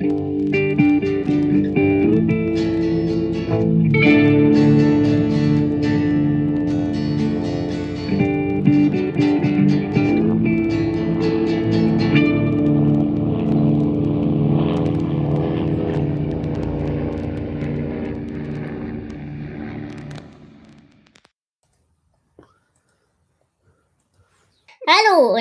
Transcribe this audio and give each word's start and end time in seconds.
Hallo 0.00 0.57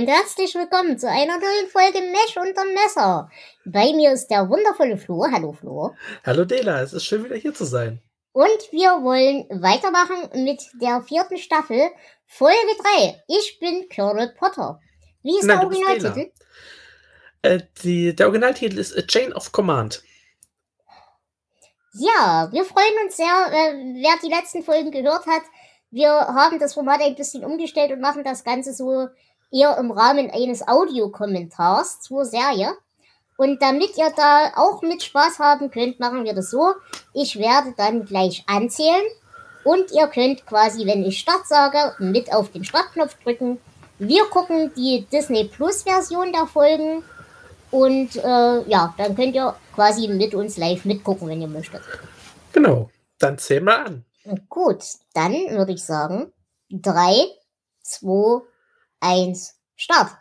und 0.08 0.14
herzlich 0.14 0.56
willkommen 0.56 0.98
zu 0.98 1.10
einer 1.10 1.38
neuen 1.38 1.68
Folge 1.70 2.00
Mesh 2.00 2.38
unterm 2.38 2.74
Messer. 2.74 3.30
Bei 3.66 3.92
mir 3.94 4.14
ist 4.14 4.28
der 4.30 4.50
wundervolle 4.50 4.98
Flo. 4.98 5.26
Hallo 5.30 5.52
Flo. 5.52 5.96
Hallo 6.26 6.46
Dela, 6.46 6.82
es 6.82 6.94
ist 6.94 7.04
schön 7.04 7.26
wieder 7.26 7.36
hier 7.36 7.54
zu 7.54 7.66
sein. 7.66 8.02
Und 8.32 8.72
wir 8.72 9.04
wollen 9.04 9.46
weitermachen 9.62 10.46
mit 10.46 10.62
der 10.82 11.02
vierten 11.02 11.38
Staffel, 11.38 11.90
Folge 12.26 12.56
3. 13.00 13.22
Ich 13.28 13.60
bin 13.60 13.88
Colonel 13.94 14.34
Potter. 14.38 14.80
Wie 15.24 15.38
ist 15.38 15.46
Nein, 15.46 15.60
der 15.60 15.68
Originaltitel? 15.68 16.32
Äh, 17.42 17.60
die, 17.84 18.16
der 18.16 18.28
Originaltitel 18.28 18.78
ist 18.78 18.98
A 18.98 19.02
Chain 19.02 19.34
of 19.34 19.52
Command. 19.52 20.04
Ja, 21.94 22.48
wir 22.52 22.64
freuen 22.64 22.94
uns 23.04 23.18
sehr, 23.18 23.26
äh, 23.26 23.74
wer 24.02 24.16
die 24.24 24.34
letzten 24.34 24.64
Folgen 24.64 24.92
gehört 24.92 25.26
hat. 25.26 25.44
Wir 25.92 26.12
haben 26.12 26.60
das 26.60 26.76
Format 26.76 27.02
ein 27.02 27.16
bisschen 27.16 27.44
umgestellt 27.44 27.92
und 27.92 28.00
machen 28.00 28.24
das 28.24 28.46
Ganze 28.46 28.74
so 28.74 29.08
eher 29.52 29.78
im 29.78 29.92
Rahmen 29.92 30.30
eines 30.32 30.68
Audiokommentars 30.68 32.02
zur 32.02 32.26
Serie. 32.26 32.74
Und 33.38 33.62
damit 33.62 33.98
ihr 33.98 34.12
da 34.16 34.52
auch 34.56 34.82
mit 34.82 35.04
Spaß 35.04 35.40
haben 35.40 35.70
könnt, 35.70 36.00
machen 36.00 36.24
wir 36.24 36.34
das 36.34 36.50
so. 36.50 36.74
Ich 37.14 37.38
werde 37.38 37.74
dann 37.78 38.06
gleich 38.06 38.44
anzählen 38.48 39.06
und 39.64 39.92
ihr 39.92 40.08
könnt 40.08 40.46
quasi, 40.46 40.86
wenn 40.86 41.04
ich 41.04 41.20
Start 41.20 41.48
sage, 41.48 41.94
mit 42.00 42.34
auf 42.34 42.52
den 42.52 42.64
Startknopf 42.64 43.16
drücken. 43.24 43.60
Wir 44.00 44.26
gucken 44.26 44.72
die 44.76 45.06
Disney 45.12 45.46
Plus 45.46 45.84
Version 45.84 46.32
der 46.32 46.48
Folgen 46.48 47.04
und 47.70 48.16
äh, 48.16 48.70
ja, 48.70 48.94
dann 48.98 49.16
könnt 49.16 49.36
ihr 49.36 49.56
quasi 49.76 50.08
mit 50.08 50.34
uns 50.34 50.58
live 50.58 50.86
mitgucken, 50.86 51.28
wenn 51.28 51.42
ihr 51.42 51.48
möchtet. 51.48 51.82
Genau, 52.54 52.90
dann 53.20 53.38
zähl 53.38 53.62
mal 53.62 53.86
an. 53.86 54.06
Gut, 54.50 54.84
dann 55.14 55.34
würde 55.34 55.74
ich 55.74 55.84
sagen, 55.84 56.32
3, 56.70 57.26
2, 57.82 58.42
1, 59.00 59.56
Start. 59.76 60.12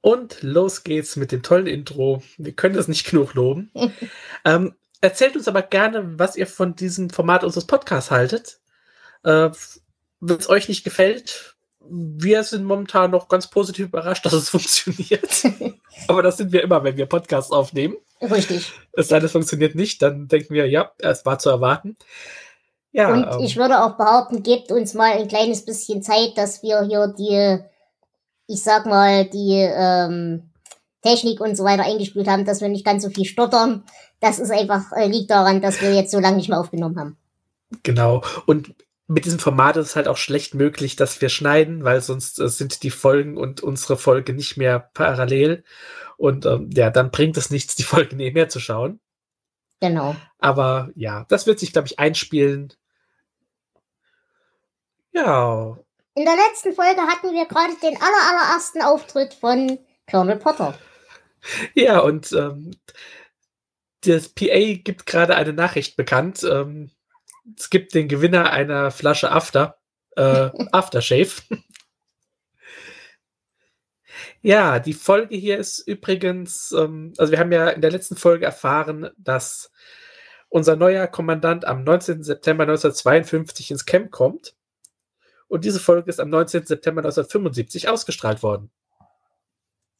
Und 0.00 0.42
los 0.42 0.84
geht's 0.84 1.16
mit 1.16 1.32
dem 1.32 1.42
tollen 1.42 1.66
Intro. 1.66 2.22
Wir 2.38 2.52
können 2.52 2.76
das 2.76 2.86
nicht 2.86 3.10
genug 3.10 3.34
loben. 3.34 3.72
ähm, 4.44 4.74
erzählt 5.00 5.34
uns 5.34 5.48
aber 5.48 5.62
gerne, 5.62 6.18
was 6.18 6.36
ihr 6.36 6.46
von 6.46 6.76
diesem 6.76 7.10
Format 7.10 7.42
unseres 7.42 7.66
Podcasts 7.66 8.10
haltet. 8.10 8.60
Äh, 9.24 9.50
Wenn 10.20 10.36
es 10.36 10.48
euch 10.48 10.68
nicht 10.68 10.84
gefällt, 10.84 11.56
wir 11.80 12.44
sind 12.44 12.64
momentan 12.64 13.10
noch 13.10 13.28
ganz 13.28 13.48
positiv 13.48 13.86
überrascht, 13.86 14.24
dass 14.26 14.32
es 14.32 14.48
funktioniert. 14.50 15.42
aber 16.08 16.22
das 16.22 16.36
sind 16.36 16.52
wir 16.52 16.62
immer, 16.62 16.84
wenn 16.84 16.96
wir 16.96 17.06
Podcasts 17.06 17.50
aufnehmen. 17.50 17.96
Richtig. 18.20 18.72
Es 18.92 19.08
sei 19.08 19.18
denn, 19.18 19.26
es 19.26 19.32
funktioniert 19.32 19.74
nicht, 19.74 20.02
dann 20.02 20.28
denken 20.28 20.54
wir, 20.54 20.68
ja, 20.68 20.92
es 20.98 21.26
war 21.26 21.38
zu 21.38 21.50
erwarten. 21.50 21.96
Ja, 22.92 23.12
Und 23.12 23.24
ähm, 23.24 23.40
ich 23.40 23.56
würde 23.56 23.82
auch 23.82 23.96
behaupten, 23.96 24.42
gebt 24.42 24.72
uns 24.72 24.94
mal 24.94 25.12
ein 25.12 25.28
kleines 25.28 25.64
bisschen 25.64 26.02
Zeit, 26.02 26.32
dass 26.36 26.62
wir 26.62 26.82
hier 26.82 27.08
die, 27.08 27.58
ich 28.46 28.62
sag 28.62 28.86
mal, 28.86 29.26
die 29.26 29.54
ähm, 29.54 30.50
Technik 31.02 31.40
und 31.40 31.56
so 31.56 31.64
weiter 31.64 31.84
eingespielt 31.84 32.28
haben, 32.28 32.44
dass 32.44 32.60
wir 32.60 32.68
nicht 32.68 32.84
ganz 32.84 33.02
so 33.02 33.10
viel 33.10 33.24
stottern. 33.26 33.84
Das 34.20 34.38
ist 34.38 34.50
einfach, 34.50 34.92
äh, 34.92 35.06
liegt 35.06 35.30
daran, 35.30 35.60
dass 35.60 35.80
wir 35.80 35.92
jetzt 35.94 36.10
so 36.10 36.18
lange 36.18 36.36
nicht 36.36 36.48
mehr 36.48 36.58
aufgenommen 36.58 36.98
haben. 36.98 37.16
Genau. 37.82 38.22
Und 38.46 38.74
mit 39.08 39.24
diesem 39.24 39.38
Format 39.38 39.76
ist 39.76 39.88
es 39.88 39.96
halt 39.96 40.08
auch 40.08 40.16
schlecht 40.16 40.54
möglich, 40.54 40.96
dass 40.96 41.20
wir 41.20 41.28
schneiden, 41.28 41.84
weil 41.84 42.00
sonst 42.00 42.40
äh, 42.40 42.48
sind 42.48 42.82
die 42.82 42.90
Folgen 42.90 43.36
und 43.36 43.62
unsere 43.62 43.96
Folge 43.96 44.32
nicht 44.32 44.56
mehr 44.56 44.90
parallel. 44.94 45.64
Und 46.16 46.46
ähm, 46.46 46.70
ja, 46.74 46.90
dann 46.90 47.10
bringt 47.10 47.36
es 47.36 47.50
nichts, 47.50 47.76
die 47.76 47.82
Folge 47.84 48.16
nebenher 48.16 48.48
zu 48.48 48.58
schauen. 48.58 49.00
Genau. 49.80 50.16
Aber 50.38 50.90
ja, 50.94 51.26
das 51.28 51.46
wird 51.46 51.58
sich, 51.58 51.72
glaube 51.72 51.86
ich, 51.88 51.98
einspielen. 51.98 52.72
Ja, 55.16 55.78
In 56.14 56.26
der 56.26 56.36
letzten 56.36 56.74
Folge 56.74 57.00
hatten 57.00 57.32
wir 57.32 57.46
gerade 57.46 57.72
den 57.82 57.96
aller, 57.96 58.30
allerersten 58.30 58.82
Auftritt 58.82 59.32
von 59.32 59.78
Colonel 60.10 60.36
Potter. 60.36 60.78
ja, 61.74 62.00
und 62.00 62.32
ähm, 62.32 62.72
das 64.02 64.28
PA 64.28 64.74
gibt 64.74 65.06
gerade 65.06 65.34
eine 65.34 65.54
Nachricht 65.54 65.96
bekannt. 65.96 66.44
Ähm, 66.44 66.90
es 67.56 67.70
gibt 67.70 67.94
den 67.94 68.08
Gewinner 68.08 68.50
einer 68.50 68.90
Flasche 68.90 69.32
After, 69.32 69.78
äh, 70.16 70.50
Aftershave. 70.72 71.30
Ja, 74.42 74.80
die 74.80 74.92
Folge 74.92 75.34
hier 75.34 75.56
ist 75.56 75.78
übrigens, 75.78 76.72
ähm, 76.72 77.14
also 77.16 77.32
wir 77.32 77.38
haben 77.38 77.52
ja 77.52 77.70
in 77.70 77.80
der 77.80 77.90
letzten 77.90 78.16
Folge 78.16 78.44
erfahren, 78.44 79.08
dass 79.16 79.72
unser 80.50 80.76
neuer 80.76 81.06
Kommandant 81.06 81.64
am 81.64 81.84
19. 81.84 82.22
September 82.22 82.64
1952 82.64 83.70
ins 83.70 83.86
Camp 83.86 84.10
kommt. 84.10 84.55
Und 85.48 85.64
diese 85.64 85.80
Folge 85.80 86.10
ist 86.10 86.20
am 86.20 86.28
19. 86.30 86.66
September 86.66 87.00
1975 87.00 87.88
ausgestrahlt 87.88 88.42
worden. 88.42 88.70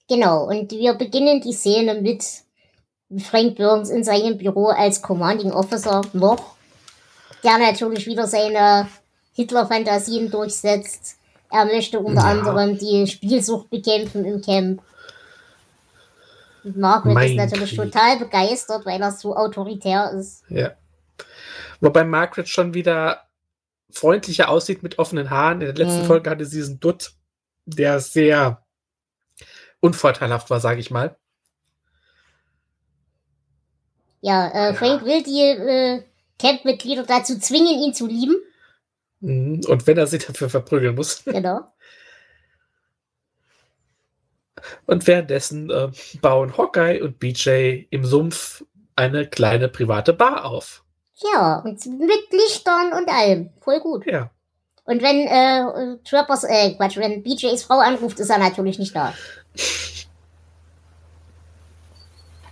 Genau, 0.09 0.45
und 0.49 0.71
wir 0.73 0.95
beginnen 0.95 1.41
die 1.41 1.53
Szene 1.53 2.01
mit 2.01 2.25
Frank 3.25 3.57
Burns 3.57 3.91
in 3.91 4.05
seinem 4.05 4.39
Büro 4.39 4.67
als 4.69 5.03
Commanding 5.03 5.53
Officer 5.53 6.03
noch, 6.13 6.57
der 7.45 7.59
natürlich 7.59 8.07
wieder 8.07 8.27
seine 8.27 8.89
Hitler-Fantasien 9.33 10.31
durchsetzt. 10.31 11.17
Er 11.51 11.65
möchte 11.65 12.01
unter 12.01 12.23
Ja. 12.23 12.29
anderem 12.31 12.79
die 12.79 13.07
Spielsucht 13.07 13.71
bekämpfen 13.71 14.25
im 14.25 14.41
Camp. 14.41 14.83
Und 16.65 16.77
Margaret 16.77 17.15
Mein 17.15 17.31
ist 17.31 17.37
natürlich 17.37 17.77
Krieg. 17.77 17.93
total 17.93 18.19
begeistert, 18.19 18.85
weil 18.85 19.01
er 19.01 19.13
so 19.13 19.37
autoritär 19.37 20.11
ist. 20.13 20.43
Ja. 20.49 20.73
Wobei 21.81 22.03
Margaret 22.05 22.49
schon 22.49 22.75
wieder 22.75 23.26
freundlicher 23.97 24.49
aussieht 24.51 24.83
mit 24.83 24.99
offenen 24.99 25.31
Haaren. 25.31 25.61
In 25.63 25.75
der 25.75 25.87
letzten 25.87 26.03
Mhm. 26.03 26.07
Folge 26.07 26.31
hatte 26.31 26.45
sie 26.45 26.59
diesen 26.59 26.81
Dutt, 26.81 27.13
der 27.65 27.99
sehr 28.01 28.65
unvorteilhaft 29.81 30.51
war, 30.51 30.61
sage 30.61 30.81
ich 30.81 30.91
mal. 30.91 31.17
Ja, 34.21 34.49
äh, 34.49 34.75
Frank 34.75 35.05
will 35.05 35.23
die 35.23 35.41
äh, 35.41 36.03
Camp-Mitglieder 36.39 37.05
dazu 37.05 37.39
zwingen, 37.39 37.79
ihn 37.83 37.95
zu 37.95 38.07
lieben. 38.07 38.37
Mhm. 39.21 39.63
Und 39.67 39.87
wenn 39.87 39.97
er 39.97 40.07
sie 40.07 40.19
dafür 40.19 40.51
verprügeln 40.51 40.95
muss. 40.95 41.23
Genau. 41.25 41.61
Und 44.87 45.07
währenddessen 45.07 45.71
äh, 45.71 45.91
bauen 46.21 46.57
Hawkeye 46.57 47.01
und 47.01 47.19
BJ 47.19 47.85
im 47.91 48.05
Sumpf 48.05 48.65
eine 48.97 49.29
kleine 49.29 49.69
private 49.69 50.13
Bar 50.13 50.45
auf. 50.45 50.83
Ja, 51.19 51.63
und 51.65 51.85
mit 51.87 52.33
Lichtern 52.33 52.93
und 52.93 53.09
allem. 53.09 53.51
Voll 53.61 53.81
gut. 53.81 54.07
Ja. 54.07 54.31
Und 54.85 55.03
wenn 55.03 55.27
äh, 55.27 55.99
Trappers, 56.05 56.45
äh, 56.45 56.75
Quatsch, 56.75 56.97
wenn 56.97 57.23
BJs 57.23 57.65
Frau 57.65 57.79
anruft, 57.79 58.21
ist 58.21 58.31
er 58.31 58.39
natürlich 58.39 58.79
nicht 58.79 58.95
da. 58.95 59.15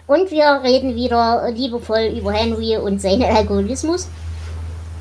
Und 0.06 0.30
wir 0.30 0.60
reden 0.62 0.97
wieder 0.97 1.50
liebevoll 1.50 2.12
über 2.16 2.32
Henry 2.32 2.76
und 2.76 3.00
seinen 3.00 3.22
Alkoholismus. 3.22 4.08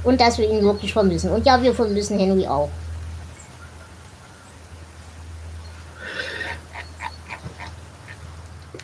Und 0.04 0.20
dass 0.22 0.38
wir 0.38 0.50
ihn 0.50 0.64
wirklich 0.64 0.94
vermissen. 0.94 1.32
Und 1.32 1.46
ja, 1.46 1.62
wir 1.62 1.74
vermissen 1.74 2.20
Henry 2.20 2.46
auch. 2.46 2.70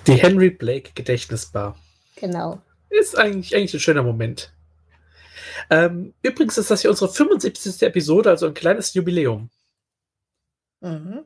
Die 0.08 0.14
Henry 0.14 0.50
Blake 0.50 0.92
Gedächtnisbar. 0.96 1.76
Genau. 2.16 2.60
Ist 2.90 3.18
eigentlich, 3.18 3.56
eigentlich 3.56 3.74
ein 3.76 3.80
schöner 3.80 4.04
Moment. 4.04 4.52
Ähm, 5.69 6.13
übrigens 6.24 6.57
ist 6.57 6.71
das 6.71 6.81
hier 6.81 6.89
unsere 6.89 7.12
75. 7.12 7.81
Episode, 7.83 8.30
also 8.30 8.48
ein 8.48 8.54
kleines 8.54 8.94
Jubiläum. 8.94 9.50
Mhm. 10.81 11.25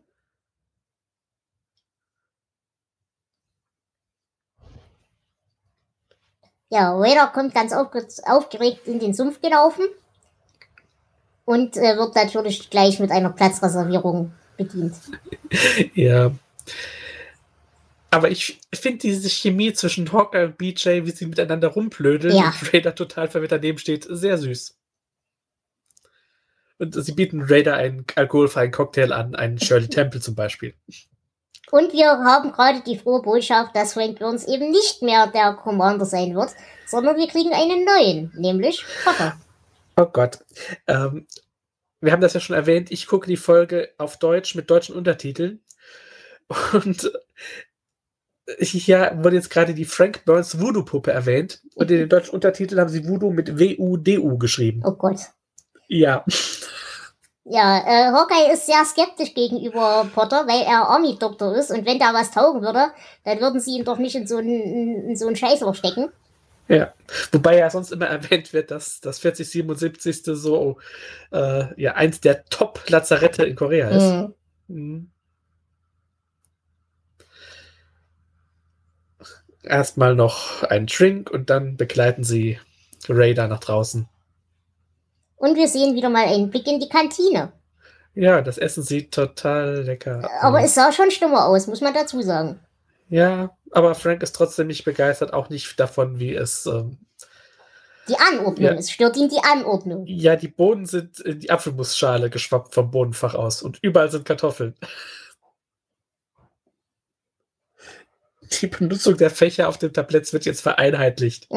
Ja, 6.69 6.91
Raider 6.95 7.27
kommt 7.27 7.53
ganz 7.53 7.71
aufge 7.71 8.07
aufgeregt 8.25 8.87
in 8.87 8.99
den 8.99 9.13
Sumpf 9.13 9.39
gelaufen 9.41 9.85
und 11.45 11.77
äh, 11.77 11.97
wird 11.97 12.15
natürlich 12.15 12.69
gleich 12.71 12.99
mit 12.99 13.11
einer 13.11 13.29
Platzreservierung 13.29 14.33
bedient. 14.57 14.95
Ja. 15.93 16.31
Aber 18.13 18.30
ich 18.30 18.60
finde 18.74 19.00
diese 19.00 19.27
Chemie 19.30 19.74
zwischen 19.74 20.12
Hawkeye 20.12 20.45
und 20.45 20.57
BJ, 20.57 21.04
wie 21.06 21.12
sie 21.12 21.25
miteinander 21.25 21.69
rumblödeln 21.69 22.36
Ja. 22.36 22.48
und 22.62 22.74
Raider 22.74 22.94
total 22.94 23.27
verwirrt 23.27 23.51
daneben 23.54 23.80
steht, 23.80 24.06
sehr 24.10 24.38
süß. 24.38 24.77
Und 26.80 26.94
sie 27.04 27.13
bieten 27.13 27.42
Raider 27.42 27.75
einen 27.75 28.06
alkoholfreien 28.15 28.71
Cocktail 28.71 29.12
an, 29.13 29.36
einen 29.36 29.60
Shirley 29.60 29.88
Temple 29.88 30.19
zum 30.21 30.36
Beispiel. 30.36 30.75
Und 31.71 31.94
wir 31.94 32.07
haben 32.07 32.51
gerade 32.51 32.81
die 32.81 32.98
frohe 33.00 33.21
Botschaft, 33.21 33.75
dass 33.75 33.94
Frank 33.94 34.19
Burns 34.19 34.48
eben 34.48 34.69
nicht 34.69 35.01
mehr 35.01 35.27
der 35.27 35.54
Commander 35.54 36.06
sein 36.06 36.36
wird, 36.36 36.51
sondern 36.86 37.18
wir 37.18 37.27
kriegen 37.27 37.51
einen 37.54 37.83
neuen, 37.86 38.31
nämlich 38.36 38.86
Potter. 39.04 39.39
Oh 39.95 40.06
Gott. 40.06 40.39
Ähm, 40.88 41.25
wir 42.01 42.12
haben 42.12 42.21
das 42.21 42.33
ja 42.33 42.39
schon 42.39 42.56
erwähnt, 42.56 42.92
ich 42.92 43.07
gucke 43.07 43.27
die 43.27 43.38
Folge 43.38 43.92
auf 43.98 44.18
Deutsch 44.19 44.54
mit 44.56 44.69
deutschen 44.69 44.95
Untertiteln. 44.95 45.62
Und 46.74 47.12
hier 48.59 49.17
wurde 49.21 49.35
jetzt 49.35 49.49
gerade 49.49 49.73
die 49.73 49.85
Frank 49.85 50.25
Burns 50.25 50.59
Voodoo-Puppe 50.59 51.11
erwähnt. 51.11 51.61
Und 51.75 51.89
in 51.91 51.97
den 51.99 52.09
deutschen 52.09 52.33
Untertiteln 52.33 52.79
haben 52.79 52.89
sie 52.89 53.07
Voodoo 53.07 53.31
mit 53.31 53.57
W-U-D-U 53.57 54.37
geschrieben. 54.37 54.81
Oh 54.85 54.93
Gott. 54.93 55.19
Ja. 55.87 56.25
Ja, 57.45 57.77
äh, 57.79 58.11
Hawkeye 58.11 58.53
ist 58.53 58.67
sehr 58.67 58.85
skeptisch 58.85 59.33
gegenüber 59.33 60.07
Potter, 60.13 60.47
weil 60.47 60.61
er 60.61 60.87
Army-Doktor 60.87 61.55
ist 61.55 61.71
und 61.71 61.85
wenn 61.85 61.99
da 61.99 62.13
was 62.13 62.31
taugen 62.31 62.61
würde, 62.61 62.87
dann 63.25 63.41
würden 63.41 63.59
sie 63.59 63.77
ihn 63.77 63.83
doch 63.83 63.97
nicht 63.97 64.15
in 64.15 64.27
so 64.27 64.37
einen, 64.37 65.09
in 65.09 65.15
so 65.17 65.27
einen 65.27 65.35
Scheißloch 65.35 65.75
stecken. 65.75 66.09
Ja, 66.69 66.93
wobei 67.33 67.57
ja 67.57 67.69
sonst 67.69 67.91
immer 67.91 68.05
erwähnt 68.05 68.53
wird, 68.53 68.71
dass 68.71 69.01
das 69.01 69.19
4077. 69.19 70.21
so 70.23 70.77
äh, 71.31 71.65
ja 71.81 71.95
eins 71.95 72.21
der 72.21 72.45
Top-Lazarette 72.45 73.43
in 73.43 73.55
Korea 73.57 73.89
ist. 73.89 74.03
Mhm. 74.03 74.33
Mhm. 74.67 75.11
Erstmal 79.63 80.15
noch 80.15 80.63
einen 80.63 80.88
Drink 80.88 81.31
und 81.31 81.50
dann 81.50 81.77
begleiten 81.77 82.24
sie 82.24 82.60
Raider 83.07 83.48
nach 83.48 83.60
draußen. 83.60 84.07
Und 85.38 85.56
wir 85.56 85.68
sehen 85.68 85.95
wieder 85.95 86.10
mal 86.10 86.25
einen 86.25 86.50
Blick 86.50 86.68
in 86.68 86.80
die 86.80 86.89
Kantine. 86.89 87.51
Ja, 88.15 88.42
das 88.42 88.57
Essen 88.57 88.83
sieht 88.83 89.12
total 89.12 89.81
lecker 89.83 90.30
Aber 90.42 90.60
aus. 90.60 90.65
es 90.65 90.75
sah 90.75 90.92
schon 90.92 91.12
schlimmer 91.12 91.45
aus, 91.45 91.68
muss 91.68 91.81
man 91.81 91.94
dazu 91.94 92.21
sagen. 92.21 92.60
Ja, 93.10 93.56
aber 93.71 93.95
Frank 93.95 94.21
ist 94.24 94.36
trotzdem 94.36 94.68
nicht 94.68 94.86
begeistert, 94.86 95.33
auch 95.33 95.50
nicht 95.50 95.80
davon, 95.80 96.19
wie 96.19 96.33
es. 96.33 96.65
Ähm, 96.65 96.98
die 98.07 98.18
Anordnung, 98.18 98.65
ja. 98.65 98.74
es 98.74 98.92
stört 98.92 99.18
ihn 99.18 99.30
die 99.30 99.44
Anordnung. 99.44 100.06
Ja, 100.06 100.36
die 100.36 100.50
Bohnen 100.50 100.86
sind 100.86 101.19
in 101.21 101.39
die 101.39 101.50
Apfelmusschale 101.50 102.30
geschwappt 102.30 102.74
vom 102.74 102.92
Bohnenfach 102.92 103.33
aus 103.33 103.62
und 103.62 103.80
überall 103.81 104.12
sind 104.12 104.25
Kartoffeln. 104.25 104.75
Die 108.51 108.67
Benutzung 108.67 109.17
der 109.17 109.29
Fächer 109.29 109.69
auf 109.69 109.77
dem 109.77 109.93
Tablett 109.93 110.31
wird 110.33 110.45
jetzt 110.45 110.61
vereinheitlicht. 110.61 111.47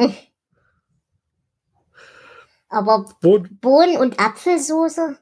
Aber 2.69 3.05
Bohnen, 3.21 3.59
Bohnen 3.59 3.97
und 3.97 4.19
Apfelsoße? 4.19 5.17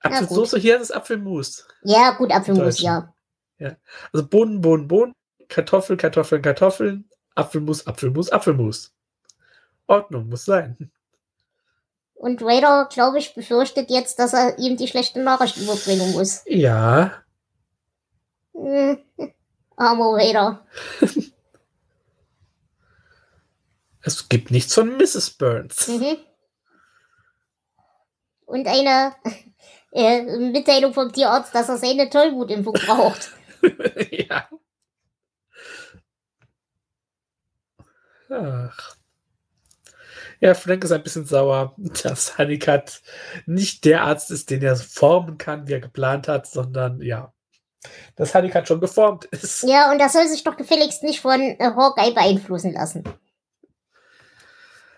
Apfelsoße, 0.00 0.58
hier 0.58 0.76
ist 0.76 0.82
es 0.82 0.90
Apfelmus. 0.90 1.66
Ja, 1.82 2.12
gut, 2.12 2.32
Apfelmus, 2.32 2.80
ja. 2.80 3.12
ja. 3.58 3.76
Also 4.12 4.26
Bohnen, 4.26 4.60
Bohnen, 4.60 4.88
Bohnen, 4.88 5.14
Kartoffeln, 5.48 5.98
Kartoffeln, 5.98 6.42
Kartoffeln, 6.42 7.08
Apfelmus, 7.34 7.86
Apfelmus, 7.86 8.30
Apfelmus. 8.30 8.92
Ordnung, 9.86 10.28
muss 10.28 10.44
sein. 10.44 10.90
Und 12.14 12.42
Raider, 12.42 12.88
glaube 12.90 13.18
ich, 13.18 13.34
befürchtet 13.34 13.90
jetzt, 13.90 14.18
dass 14.18 14.32
er 14.32 14.58
ihm 14.58 14.76
die 14.76 14.88
schlechte 14.88 15.20
Nachricht 15.20 15.58
überbringen 15.58 16.12
muss. 16.12 16.42
Ja. 16.46 17.22
Raider. 19.78 20.66
Es 24.06 24.28
gibt 24.28 24.52
nichts 24.52 24.72
von 24.72 24.96
Mrs. 24.96 25.30
Burns. 25.30 25.88
Mhm. 25.88 26.18
Und 28.44 28.68
eine 28.68 29.16
äh, 29.92 30.22
Mitteilung 30.38 30.94
vom 30.94 31.12
Tierarzt, 31.12 31.52
dass 31.52 31.68
er 31.68 31.76
seine 31.76 32.08
Tollwutimpfung 32.08 32.74
braucht. 32.74 33.32
ja. 34.12 34.48
Ach. 38.30 38.96
Ja, 40.38 40.54
Frank 40.54 40.84
ist 40.84 40.92
ein 40.92 41.02
bisschen 41.02 41.24
sauer, 41.24 41.74
dass 42.04 42.38
Honeycutt 42.38 43.00
nicht 43.46 43.84
der 43.84 44.02
Arzt 44.04 44.30
ist, 44.30 44.50
den 44.50 44.62
er 44.62 44.76
formen 44.76 45.36
kann, 45.36 45.66
wie 45.66 45.72
er 45.72 45.80
geplant 45.80 46.28
hat, 46.28 46.46
sondern 46.46 47.00
ja, 47.00 47.32
dass 48.16 48.34
Honeycutt 48.34 48.68
schon 48.68 48.80
geformt 48.80 49.24
ist. 49.26 49.62
Ja, 49.62 49.90
und 49.90 49.98
das 49.98 50.12
soll 50.12 50.26
sich 50.26 50.44
doch 50.44 50.56
gefälligst 50.56 51.02
nicht 51.02 51.20
von 51.20 51.40
äh, 51.40 51.56
Hawkeye 51.60 52.12
beeinflussen 52.12 52.72
lassen. 52.72 53.04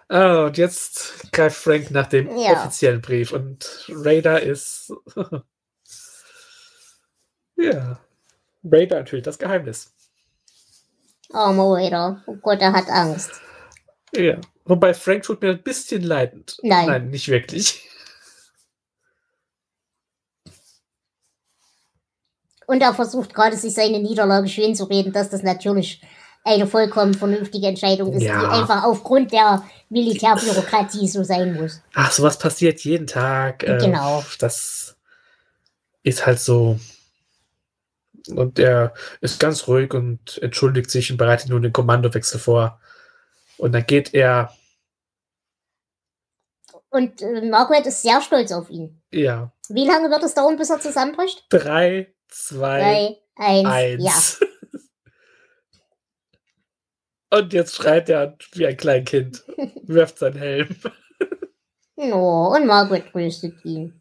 Ah, 0.08 0.46
und 0.46 0.56
jetzt 0.56 1.30
greift 1.32 1.56
Frank 1.56 1.90
nach 1.90 2.06
dem 2.06 2.34
ja. 2.38 2.52
offiziellen 2.52 3.02
Brief 3.02 3.32
und 3.32 3.86
Raider 3.88 4.40
ist. 4.42 4.92
ja. 7.56 7.98
Raider 8.64 8.98
enthüllt 8.98 9.26
das 9.26 9.38
Geheimnis. 9.38 9.92
Oh, 11.30 11.74
Raider. 11.74 12.22
Oh 12.26 12.36
Gott, 12.36 12.60
er 12.60 12.72
hat 12.72 12.88
Angst. 12.88 13.32
Ja. 14.14 14.38
Wobei 14.64 14.94
Frank 14.94 15.24
tut 15.24 15.42
mir 15.42 15.50
ein 15.50 15.62
bisschen 15.62 16.02
leidend. 16.02 16.58
Nein. 16.62 16.86
Nein, 16.86 17.10
nicht 17.10 17.28
wirklich. 17.28 17.87
Und 22.68 22.82
er 22.82 22.92
versucht 22.92 23.34
gerade, 23.34 23.56
sich 23.56 23.72
seine 23.72 23.98
Niederlage 23.98 24.46
schön 24.46 24.74
zu 24.74 24.84
reden, 24.84 25.10
dass 25.14 25.30
das 25.30 25.42
natürlich 25.42 26.02
eine 26.44 26.66
vollkommen 26.66 27.14
vernünftige 27.14 27.66
Entscheidung 27.66 28.12
ist, 28.12 28.24
ja. 28.24 28.40
die 28.40 28.46
einfach 28.46 28.84
aufgrund 28.84 29.32
der 29.32 29.64
Militärbürokratie 29.88 31.08
so 31.08 31.24
sein 31.24 31.54
muss. 31.54 31.80
Ach, 31.94 32.12
sowas 32.12 32.38
passiert 32.38 32.80
jeden 32.80 33.06
Tag. 33.06 33.62
Äh, 33.62 33.78
genau. 33.78 34.22
Das 34.38 34.98
ist 36.02 36.26
halt 36.26 36.40
so. 36.40 36.78
Und 38.28 38.58
er 38.58 38.92
ist 39.22 39.40
ganz 39.40 39.66
ruhig 39.66 39.94
und 39.94 40.36
entschuldigt 40.42 40.90
sich 40.90 41.10
und 41.10 41.16
bereitet 41.16 41.48
nun 41.48 41.62
den 41.62 41.72
Kommandowechsel 41.72 42.38
vor. 42.38 42.78
Und 43.56 43.72
dann 43.72 43.86
geht 43.86 44.12
er. 44.12 44.52
Und 46.90 47.22
äh, 47.22 47.40
Margaret 47.48 47.86
ist 47.86 48.02
sehr 48.02 48.20
stolz 48.20 48.52
auf 48.52 48.68
ihn. 48.68 49.00
Ja. 49.10 49.52
Wie 49.70 49.86
lange 49.86 50.10
wird 50.10 50.22
es 50.22 50.34
dauern, 50.34 50.58
bis 50.58 50.68
er 50.68 50.80
zusammenbricht? 50.80 51.46
Drei, 51.48 52.12
zwei, 52.28 53.18
Drei, 53.36 53.44
eins. 53.44 53.66
eins. 53.68 54.40
Ja. 54.40 54.48
Und 57.38 57.52
jetzt 57.52 57.76
schreit 57.76 58.08
er 58.08 58.36
wie 58.52 58.66
ein 58.66 58.76
Kleinkind, 58.76 59.44
wirft 59.82 60.18
seinen 60.18 60.38
Helm. 60.38 60.76
Oh, 61.96 62.54
und 62.56 62.66
Margaret 62.66 63.10
tröstet 63.10 63.64
ihn. 63.64 64.00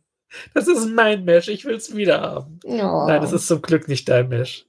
Das 0.53 0.67
ist 0.67 0.85
mein 0.85 1.25
Mesh, 1.25 1.47
ich 1.47 1.65
will 1.65 1.75
es 1.75 1.95
wieder 1.95 2.21
haben. 2.21 2.59
Oh. 2.63 3.05
Nein, 3.07 3.21
das 3.21 3.33
ist 3.33 3.47
zum 3.47 3.61
Glück 3.61 3.87
nicht 3.87 4.07
dein 4.07 4.29
Mesh. 4.29 4.65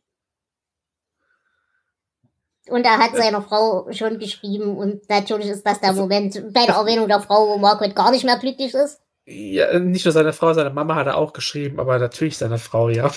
Und 2.69 2.85
er 2.85 2.99
hat 2.99 3.17
seiner 3.17 3.43
Frau 3.43 3.91
schon 3.93 4.19
geschrieben 4.19 4.77
und 4.77 5.09
natürlich 5.09 5.49
ist 5.49 5.65
das 5.65 5.81
der 5.81 5.93
Moment 5.93 6.35
bei 6.53 6.67
der 6.67 6.77
Erwähnung 6.77 7.09
der 7.09 7.21
Frau, 7.21 7.49
wo 7.49 7.59
Margaret 7.59 7.95
gar 7.95 8.11
nicht 8.11 8.25
mehr 8.25 8.39
glücklich 8.39 8.75
ist. 8.75 9.01
Ja, 9.31 9.79
nicht 9.79 10.07
nur 10.07 10.13
seine 10.13 10.33
Frau, 10.33 10.55
seine 10.55 10.71
Mama 10.71 10.95
hat 10.95 11.07
er 11.07 11.19
auch 11.19 11.35
geschrieben, 11.35 11.79
aber 11.81 11.99
natürlich 11.99 12.39
seine 12.39 12.59
Frau, 12.59 12.89
ja. 12.89 13.13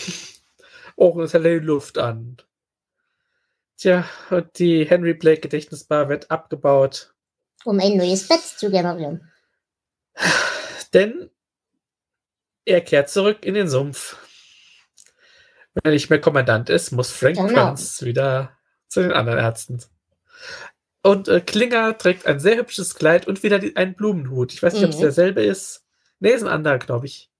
Oh, 0.98 1.18
es 1.22 1.34
hält 1.34 1.46
die 1.46 1.66
Luft 1.66 1.98
an. 1.98 2.36
Tja, 3.78 4.06
und 4.30 4.60
die 4.60 4.84
Henry 4.84 5.14
Blake 5.14 5.40
Gedächtnisbar 5.40 6.10
wird 6.10 6.30
abgebaut. 6.30 7.14
Um 7.64 7.80
ein 7.80 7.96
neues 7.96 8.28
Bett 8.28 8.42
zu 8.42 8.70
generieren. 8.70 9.32
Denn 10.94 11.30
er 12.66 12.82
kehrt 12.82 13.10
zurück 13.10 13.46
in 13.46 13.54
den 13.54 13.70
Sumpf. 13.70 14.18
Wenn 15.74 15.86
er 15.86 15.92
nicht 15.92 16.10
mehr 16.10 16.20
Kommandant 16.20 16.70
ist, 16.70 16.92
muss 16.92 17.10
Frank 17.10 17.38
genau. 17.38 17.74
Wieder 18.02 18.58
zu 18.90 19.02
den 19.02 19.14
anderen 19.14 19.40
Ärzten. 19.40 19.82
Und 21.04 21.30
äh, 21.30 21.40
Klinger 21.40 21.98
trägt 21.98 22.26
ein 22.26 22.42
sehr 22.42 22.58
hübsches 22.58 22.96
Kleid 22.96 23.28
und 23.28 23.44
wieder 23.44 23.60
die, 23.60 23.78
einen 23.78 23.96
Blumenhut. 23.96 24.52
Ich 24.52 24.62
weiß 24.62 24.74
nicht, 24.74 24.82
mhm. 24.82 24.88
ob 24.88 24.92
es 24.92 24.98
mhm. 24.98 25.04
derselbe 25.04 25.44
ist. 25.44 25.86
Nee, 26.22 26.32
ist 26.34 26.44
ein 26.44 26.48
anderer, 26.48 26.78
glaube 26.78 27.08
ich. 27.08 27.32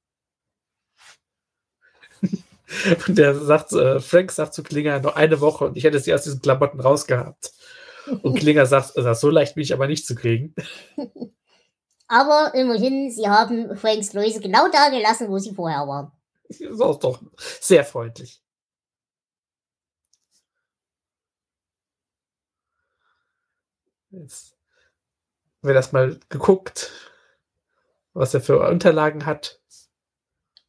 Und 3.08 3.18
der 3.18 3.36
sagt, 3.36 3.74
äh, 3.74 4.00
Frank 4.00 4.32
sagt 4.32 4.56
zu 4.56 4.64
Klinger 4.64 5.00
noch 5.00 5.16
eine 5.16 5.40
Woche 5.40 5.66
und 5.66 5.78
ich 5.78 5.84
hätte 5.84 6.00
sie 6.00 6.14
aus 6.14 6.24
diesen 6.24 6.42
Klamotten 6.42 6.80
rausgehabt. 6.80 7.52
Und 8.22 8.40
Klinger 8.40 8.66
sagt, 8.66 8.98
äh, 8.98 9.14
so 9.14 9.30
leicht 9.30 9.56
bin 9.56 9.64
ich 9.64 9.74
aber 9.74 9.88
nicht 9.88 10.08
zu 10.08 10.16
kriegen. 10.16 10.56
Aber 12.08 12.54
immerhin, 12.56 13.10
sie 13.10 13.30
haben 13.30 13.78
Franks 13.78 14.12
Läuse 14.12 14.42
genau 14.42 14.68
da 14.70 14.90
gelassen, 14.90 15.30
wo 15.30 15.38
sie 15.38 15.54
vorher 15.54 15.88
waren. 15.88 16.12
Das 16.50 16.60
ist 16.60 16.82
auch 16.82 17.00
doch 17.00 17.22
sehr 17.38 17.86
freundlich. 17.86 18.44
Jetzt 24.10 24.58
wird 25.62 25.76
das 25.78 25.94
mal 25.94 26.20
geguckt, 26.28 26.92
was 28.14 28.34
er 28.34 28.42
für 28.42 28.60
Unterlagen 28.68 29.26
hat. 29.26 29.60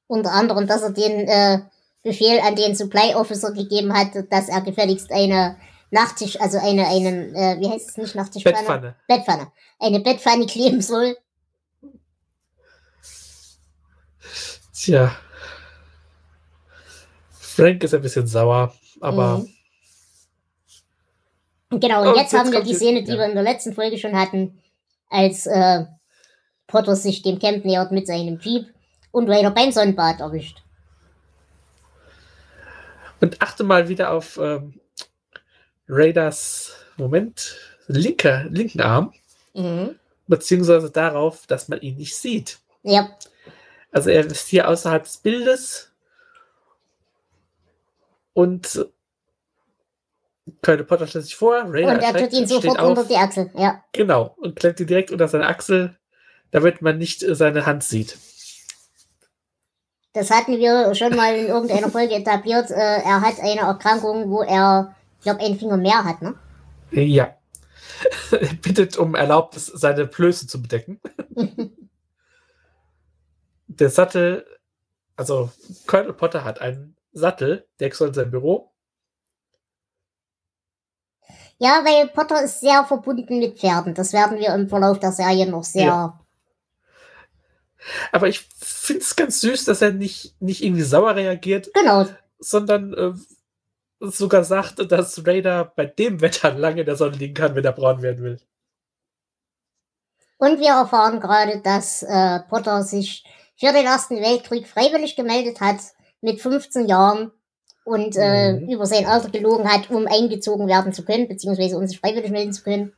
Unter 0.07 0.33
anderem, 0.33 0.67
dass 0.67 0.83
er 0.83 0.91
den 0.93 1.27
äh, 1.29 1.61
Befehl 2.03 2.41
an 2.41 2.57
den 2.57 2.75
Supply 2.75 3.15
Officer 3.15 3.53
gegeben 3.53 3.93
hat, 3.97 4.09
dass 4.31 4.49
er 4.49 4.61
gefälligst 4.61 5.11
eine 5.13 5.57
Nachttisch, 5.91 6.41
also 6.41 6.59
eine, 6.59 6.87
einen, 6.87 7.35
äh, 7.35 7.57
wie 7.61 7.69
heißt 7.69 7.91
es 7.91 7.97
nicht, 7.99 8.15
Nachttischpfanne? 8.15 8.57
Bettpfanne. 8.57 8.97
Bettpfanne. 9.09 9.53
Eine 9.79 10.01
Bettpfanne 10.01 10.47
kleben 10.47 10.81
soll. 10.81 11.17
Tja. 14.75 15.15
Frank 17.31 17.85
ist 17.85 17.95
ein 17.95 18.01
bisschen 18.03 18.27
sauer, 18.27 18.75
aber. 19.01 19.39
Mhm. 21.71 21.81
Genau, 21.81 22.03
und 22.03 22.09
Und 22.09 22.17
jetzt 22.17 22.33
jetzt 22.33 22.41
haben 22.41 22.53
wir 22.53 22.63
die- 22.63 22.75
Szene, 22.75 23.03
die 23.03 23.13
ja. 23.13 23.19
wir 23.19 23.27
in 23.27 23.35
der 23.35 23.43
letzten 23.43 23.75
Folge 23.75 23.99
schon 23.99 24.19
hatten, 24.19 24.63
als 25.11 25.47
äh, 25.47 25.85
Potter 26.67 26.97
sich 26.97 27.23
dem 27.23 27.39
Camp 27.39 27.65
nähert 27.65 27.93
mit 27.93 28.07
seinem 28.07 28.39
Jeep 28.41 28.67
und 29.11 29.29
Raider 29.29 29.51
beim 29.51 29.73
Sonnenbad 29.73 30.21
erwischt. 30.21 30.63
Und 33.21 33.41
achte 33.41 33.63
mal 33.65 33.89
wieder 33.89 34.11
auf 34.11 34.39
ähm, 34.39 34.81
Raiders 35.89 36.75
Moment, 36.97 37.57
linker, 37.87 38.45
linken 38.45 38.81
Arm, 38.81 39.13
Mhm. 39.55 39.97
beziehungsweise 40.29 40.91
darauf, 40.91 41.47
dass 41.47 41.69
man 41.69 41.81
ihn 41.83 41.97
nicht 41.97 42.17
sieht. 42.17 42.59
Ja, 42.83 43.11
Also 43.93 44.09
er 44.11 44.25
ist 44.25 44.49
hier 44.49 44.67
außerhalb 44.69 45.05
des 45.05 45.19
Bildes 45.19 45.93
und 48.33 48.87
Colonel 50.63 50.85
Potter 50.85 51.07
stellt 51.07 51.25
sich 51.27 51.37
vor, 51.37 51.63
Raider 51.67 51.93
und 51.93 52.01
er 52.01 52.17
tut 52.17 52.33
ihn 52.33 52.47
sofort 52.47 52.81
unter 52.81 53.05
die 53.05 53.15
Achsel. 53.17 53.51
Ja, 53.55 53.85
genau, 53.93 54.35
und 54.39 54.57
klemmt 54.57 54.81
ihn 54.81 54.87
direkt 54.87 55.11
unter 55.11 55.29
seine 55.29 55.47
Achsel, 55.47 55.97
damit 56.53 56.81
man 56.81 56.99
nicht 56.99 57.25
äh, 57.25 57.35
seine 57.35 57.67
Hand 57.67 57.83
sieht. 57.83 58.17
das 60.13 60.31
hatten 60.31 60.59
wir 60.59 60.95
schon 60.95 61.17
mal 61.17 61.35
in 61.35 61.47
irgendeiner 61.49 61.91
Folge 61.91 62.15
etabliert. 62.15 62.71
Äh, 62.71 62.75
er 63.03 63.21
hat 63.21 63.41
eine 63.41 63.63
Erkrankung, 63.63 64.31
wo 64.31 64.43
er, 64.43 64.95
ich 65.19 65.25
glaube, 65.25 65.41
einen 65.41 65.59
Finger 65.59 65.77
mehr 65.79 66.05
hat, 66.05 66.23
ne? 66.23 66.35
Ja. 66.93 67.35
er 68.31 68.55
bittet 68.63 68.97
um 68.97 69.15
Erlaubnis, 69.15 69.67
seine 69.67 70.07
Blöße 70.07 70.47
zu 70.47 70.63
bedecken. 70.63 71.01
Der 73.67 73.89
Sattel, 73.89 74.45
also 75.17 75.51
Colonel 75.87 76.13
Potter 76.13 76.45
hat 76.45 76.61
einen 76.61 76.95
Sattel, 77.15 77.67
der 77.81 77.87
extra 77.87 78.07
in 78.07 78.13
seinem 78.13 78.31
Büro. 78.31 78.71
Ja, 81.57 81.83
weil 81.85 82.09
Potter 82.09 82.43
ist 82.43 82.61
sehr 82.61 82.85
verbunden 82.85 83.39
mit 83.39 83.59
Pferden. 83.59 83.95
Das 83.95 84.13
werden 84.13 84.39
wir 84.39 84.55
im 84.55 84.69
Verlauf 84.69 84.99
der 84.99 85.13
Serie 85.13 85.49
noch 85.49 85.65
sehr. 85.65 85.85
Ja. 85.85 86.22
Aber 88.13 88.29
ich 88.29 88.41
finde 88.59 89.03
es 89.03 89.17
ganz 89.17 89.41
süß, 89.41 89.65
dass 89.65 89.83
er 89.83 89.93
nicht, 89.93 90.35
nicht 90.41 90.63
irgendwie 90.63 90.83
sauer 90.83 91.17
reagiert, 91.17 91.71
Genau. 91.75 92.07
sondern 92.39 92.95
äh, 92.95 93.13
sogar 94.01 94.45
sagt, 94.45 94.91
dass 94.91 95.27
Raider 95.27 95.73
bei 95.77 95.87
dem 95.87 96.21
Wetter 96.21 96.53
lange 96.55 96.81
in 96.81 96.87
der 96.87 96.97
Sonne 96.97 97.17
liegen 97.17 97.35
kann, 97.35 97.55
wenn 97.55 97.65
er 97.65 97.73
braun 97.73 98.03
werden 98.03 98.23
will. 98.25 98.41
Und 100.39 100.59
wir 100.59 100.71
erfahren 100.71 101.21
gerade, 101.21 101.61
dass 101.61 102.03
äh, 102.03 102.41
Potter 102.49 102.83
sich 102.83 103.25
für 103.57 103.73
den 103.73 103.87
Ersten 103.87 104.17
Weltkrieg 104.21 104.67
freiwillig 104.67 105.15
gemeldet 105.15 105.61
hat 105.61 105.77
mit 106.21 106.41
15 106.41 106.87
Jahren 106.89 107.31
und 107.85 108.17
äh, 108.17 108.55
Mhm. 108.55 108.69
über 108.69 108.87
sein 108.87 109.07
Alter 109.07 109.31
gelogen 109.31 109.71
hat, 109.71 109.91
um 109.91 110.07
eingezogen 110.07 110.67
werden 110.69 110.93
zu 110.93 111.05
können, 111.05 111.29
beziehungsweise 111.29 111.77
um 111.77 111.87
sich 111.87 112.01
freiwillig 112.01 112.31
melden 112.31 112.53
zu 112.53 112.63
können. 112.63 112.93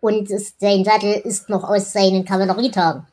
Und 0.00 0.30
es, 0.30 0.54
sein 0.58 0.84
Sattel 0.84 1.12
ist 1.14 1.48
noch 1.48 1.64
aus 1.64 1.92
seinen 1.92 2.24
Kavallerietagen. 2.24 3.06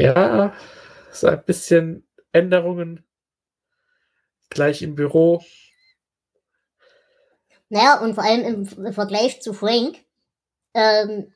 Ja, 0.00 0.52
so 1.12 1.26
ein 1.26 1.44
bisschen 1.44 2.06
Änderungen 2.32 3.04
gleich 4.48 4.82
im 4.82 4.94
Büro. 4.94 5.42
Naja, 7.68 8.00
und 8.00 8.14
vor 8.14 8.24
allem 8.24 8.42
im, 8.42 8.84
im 8.86 8.92
Vergleich 8.92 9.42
zu 9.42 9.52
Frank 9.52 9.98
ähm, 10.74 11.32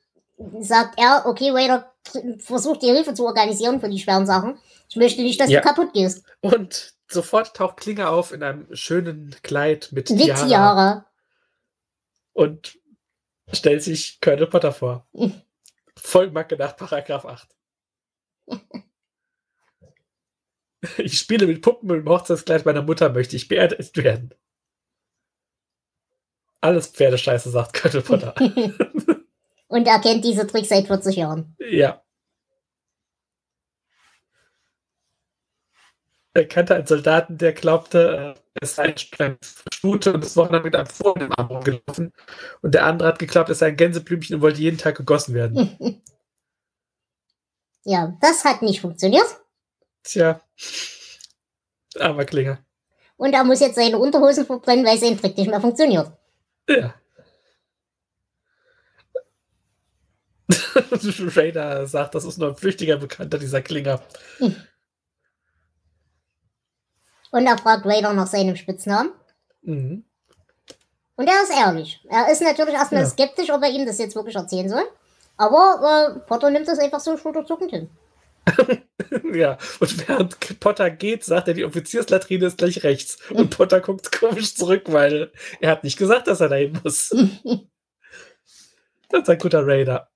sagt 0.61 0.99
er, 0.99 1.25
okay, 1.27 1.51
Raider, 1.51 1.93
versuch 2.39 2.77
dir 2.79 2.95
Hilfe 2.95 3.15
zu 3.15 3.25
organisieren 3.27 3.81
für 3.81 3.89
die 3.89 3.99
schweren 3.99 4.27
Sachen. 4.27 4.59
Ich 4.89 4.97
möchte 4.97 5.23
nicht, 5.23 5.41
dass 5.41 5.51
Ja. 5.51 5.61
du 5.61 5.67
kaputt 5.69 5.93
gehst. 5.93 6.25
Und 6.41 6.95
sofort 7.09 7.55
taucht 7.55 7.77
Klinge 7.79 8.09
auf 8.09 8.33
in 8.33 8.43
einem 8.43 8.67
schönen 8.75 9.35
Kleid 9.43 9.91
mit, 9.93 10.11
Mit 10.11 10.19
Tiara 10.25 10.47
Tiara. 10.47 11.07
und 12.33 12.79
stellt 13.53 13.83
sich 13.83 14.21
Colonel 14.21 14.49
Potter 14.49 14.73
vor. 14.73 15.07
Vollmacke 15.97 16.57
nach 16.57 16.77
Paragraph 16.77 17.25
8. 17.27 17.49
Ich 20.99 21.19
spiele 21.19 21.47
mit 21.47 21.63
Puppen 21.63 21.89
im 21.89 22.07
Hochzeitskleid 22.07 22.67
meiner 22.67 22.83
Mutter, 22.83 23.09
möchte 23.11 23.37
ich 23.37 23.49
beerdigt 23.49 23.97
werden. 23.97 24.35
Alles 26.61 26.89
Pferdescheiße, 26.89 27.51
sagt 27.51 27.81
Colonel 27.81 28.03
Potter. 28.03 28.35
Und 29.69 29.87
er 29.87 29.99
kennt 30.01 30.25
diese 30.25 30.47
Tricks 30.47 30.69
seit 30.69 30.87
40 30.87 31.17
Jahren. 31.17 31.57
ja. 31.59 32.01
Er 36.37 36.49
kannte 36.49 36.75
einen 36.75 36.87
Soldaten, 36.87 37.39
der 37.39 37.53
glaubte, 37.53 38.35
äh, 38.37 38.61
es 38.61 38.75
sei 38.75 38.93
ein 39.19 39.39
Stute 39.73 40.13
und 40.13 40.25
ist 40.25 40.37
Wochenende 40.37 40.65
mit 40.65 40.75
einem 40.75 40.87
Fohlen 40.87 41.27
im 41.27 41.33
Arm 41.33 41.47
rumgelaufen. 41.47 42.13
Und 42.61 42.75
der 42.75 42.87
andere 42.87 43.07
hat 43.07 43.21
geglaubt, 43.21 43.51
es 43.51 43.61
sei 43.61 43.69
ein 43.69 43.77
Gänseblümchen 43.77 44.35
und 44.35 44.43
wollte 44.43 44.61
jeden 44.61 44.77
Tag 44.77 44.97
gegossen 44.97 45.33
werden. 45.35 45.79
Ja, 47.85 48.17
das 48.21 48.45
hat 48.45 48.63
nicht 48.63 48.81
funktioniert. 48.81 49.27
Tja. 50.03 50.41
Armer 51.99 52.25
Klinger. 52.25 52.59
Und 53.17 53.33
er 53.33 53.45
muss 53.45 53.61
jetzt 53.61 53.77
seine 53.77 53.99
Unterhosen 53.99 54.45
verbrennen, 54.47 54.85
weil 54.85 54.99
sein 54.99 55.19
Trick 55.19 55.37
nicht 55.37 55.49
mehr 55.51 55.61
funktioniert. 55.61 56.11
Ja. 56.69 56.95
Raider 61.37 61.87
sagt, 61.87 62.15
das 62.15 62.25
ist 62.25 62.39
nur 62.39 62.49
ein 62.51 62.57
flüchtiger 62.57 62.97
Bekannter 62.97 63.39
dieser 63.39 63.63
Klinger. 63.63 64.01
Und 67.31 67.47
er 67.47 67.59
fragt 67.59 67.87
Raider 67.87 68.13
nach 68.13 68.27
seinem 68.27 68.57
Spitznamen. 68.57 69.13
Mhm. 69.63 70.05
Und 71.17 71.29
er 71.29 71.43
ist 71.43 71.53
ehrlich. 71.53 72.05
Er 72.11 72.31
ist 72.31 72.43
natürlich 72.43 72.75
erstmal 72.75 73.03
Ja. 73.03 73.09
skeptisch, 73.09 73.51
ob 73.51 73.63
er 73.63 73.71
ihm 73.71 73.87
das 73.87 73.99
jetzt 73.99 74.17
wirklich 74.17 74.35
erzählen 74.35 74.69
soll. 74.69 74.85
Aber 75.37 76.17
äh, 76.17 76.21
Potter 76.21 76.51
nimmt 76.51 76.69
das 76.69 76.79
einfach 76.79 77.01
so 77.01 77.17
schulterzuckend 77.17 77.71
hin. 77.71 77.91
Ja, 79.35 79.59
und 79.81 80.09
während 80.09 80.61
Potter 80.61 80.91
geht, 80.91 81.25
sagt 81.25 81.49
er, 81.49 81.55
die 81.55 81.65
Offizierslatrine 81.65 82.47
ist 82.47 82.59
gleich 82.59 82.85
rechts. 82.85 83.19
Und 83.31 83.51
Potter 83.51 83.81
guckt 83.81 84.13
komisch 84.13 84.55
zurück, 84.55 84.85
weil 84.87 85.33
er 85.61 85.73
hat 85.73 85.83
nicht 85.83 85.99
gesagt, 85.99 86.29
dass 86.29 86.41
er 86.41 86.49
dahin 86.49 86.79
muss. 86.83 87.15
Das 89.11 89.23
ist 89.23 89.29
ein 89.29 89.39
guter 89.39 89.65
Raider. 89.65 90.09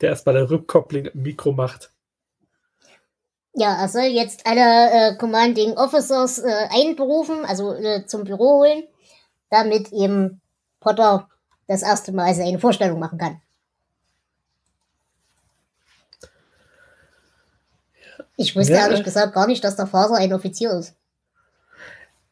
Der 0.00 0.10
erstmal 0.10 0.34
der 0.34 0.50
Rückkopplung 0.50 1.04
im 1.06 1.22
Mikro 1.22 1.52
macht. 1.52 1.92
Ja, 3.54 3.80
er 3.80 3.88
soll 3.88 4.04
jetzt 4.04 4.44
alle 4.44 4.90
äh, 4.90 5.16
Commanding 5.18 5.72
Officers 5.76 6.40
äh, 6.40 6.68
einberufen, 6.70 7.44
also 7.44 7.74
äh, 7.74 8.06
zum 8.06 8.24
Büro 8.24 8.60
holen, 8.60 8.84
damit 9.50 9.92
eben 9.92 10.40
Potter 10.80 11.28
das 11.68 11.82
erste 11.82 12.12
Mal 12.12 12.34
seine 12.34 12.58
Vorstellung 12.58 12.98
machen 12.98 13.18
kann. 13.18 13.40
Ich 18.40 18.54
wusste 18.54 18.72
Ja. 18.74 18.78
ehrlich 18.86 19.02
gesagt 19.02 19.34
gar 19.34 19.48
nicht, 19.48 19.64
dass 19.64 19.74
der 19.76 19.88
Vater 19.88 20.14
ein 20.14 20.32
Offizier 20.32 20.70
ist. 20.70 20.94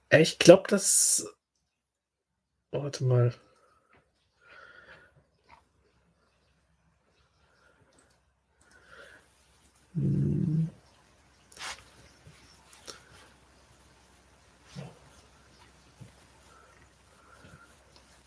Äh, 0.08 0.22
Ich 0.22 0.38
glaube, 0.38 0.62
das. 0.68 1.26
Warte 2.70 3.02
mal. 3.04 3.34
Hm. 9.94 10.68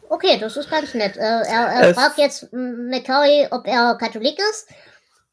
Okay, 0.09 0.37
das 0.39 0.57
ist 0.57 0.69
ganz 0.69 0.93
nett. 0.95 1.17
Äh, 1.17 1.21
er 1.21 1.67
er 1.67 1.93
fragt 1.93 2.17
jetzt 2.17 2.51
m, 2.51 2.89
McCurry, 2.89 3.47
ob 3.51 3.67
er 3.67 3.95
Katholik 3.99 4.39
ist. 4.51 4.67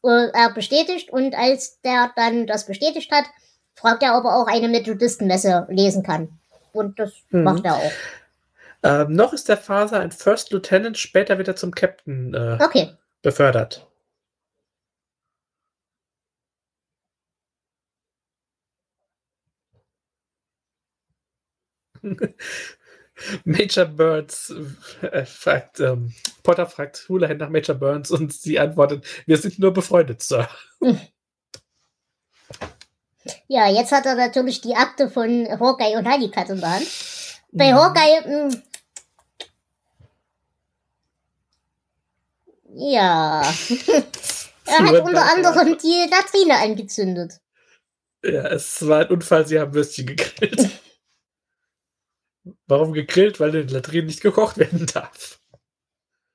Äh, 0.03 0.29
er 0.33 0.53
bestätigt 0.53 1.11
und 1.11 1.35
als 1.35 1.81
der 1.81 2.11
dann 2.15 2.47
das 2.47 2.65
bestätigt 2.65 3.11
hat, 3.11 3.25
fragt 3.75 4.03
er, 4.03 4.17
ob 4.17 4.25
er 4.25 4.35
auch 4.35 4.47
eine 4.47 4.67
Methodistenmesse 4.69 5.67
lesen 5.69 6.03
kann. 6.03 6.39
Und 6.73 6.99
das 6.99 7.13
Mhm. 7.29 7.43
macht 7.43 7.65
er 7.65 7.75
auch. 7.77 7.91
Ähm, 8.83 9.13
noch 9.13 9.33
ist 9.33 9.49
der 9.49 9.57
Faser 9.57 9.99
ein 9.99 10.11
First 10.11 10.51
Lieutenant, 10.51 10.97
später 10.97 11.37
wird 11.37 11.47
er 11.47 11.55
zum 11.55 11.71
Captain 11.71 12.33
äh, 12.33 12.57
Okay. 12.63 12.95
befördert. 13.21 13.87
Major 23.45 23.85
Burns 23.85 24.53
äh, 25.01 25.25
fragt, 25.25 25.79
ähm, 25.79 26.13
Potter 26.43 26.67
fragt 26.67 27.07
Houlihan 27.09 27.37
nach 27.37 27.49
Major 27.49 27.75
Burns 27.75 28.11
und 28.11 28.33
sie 28.33 28.59
antwortet, 28.59 29.05
wir 29.25 29.37
sind 29.37 29.59
nur 29.59 29.73
befreundet, 29.73 30.21
Sir. 30.21 30.47
Ja, 33.49 33.67
jetzt 33.67 33.91
hat 33.91 34.05
er 34.05 34.15
natürlich 34.15 34.61
die 34.61 34.75
Akte 34.75 35.09
von 35.09 35.47
Hawkeye 35.59 35.97
und 35.97 36.07
Honeycutt 36.09 36.49
in 36.49 36.61
der 36.61 36.71
Hand. 36.75 36.87
Bei 37.51 37.73
Mhm. 37.73 37.75
Hawkeye, 37.75 38.21
mh, 38.25 38.55
ja, 42.73 43.41
Er 44.67 44.79
hat 44.85 45.03
unter 45.03 45.23
anderem 45.33 45.77
die 45.77 46.07
Latrine 46.09 46.57
angezündet. 46.57 47.39
Ja, 48.23 48.47
es 48.47 48.85
war 48.85 48.99
ein 49.01 49.09
Unfall, 49.09 49.47
sie 49.47 49.59
haben 49.59 49.73
Würstchen 49.73 50.07
gegrillt. 50.07 50.69
Warum 52.67 52.93
gegrillt? 52.93 53.39
Weil 53.39 53.55
in 53.55 53.67
den 53.67 53.75
Latrinen 53.75 54.07
nicht 54.07 54.21
gekocht 54.21 54.57
werden 54.57 54.85
darf. 54.93 55.39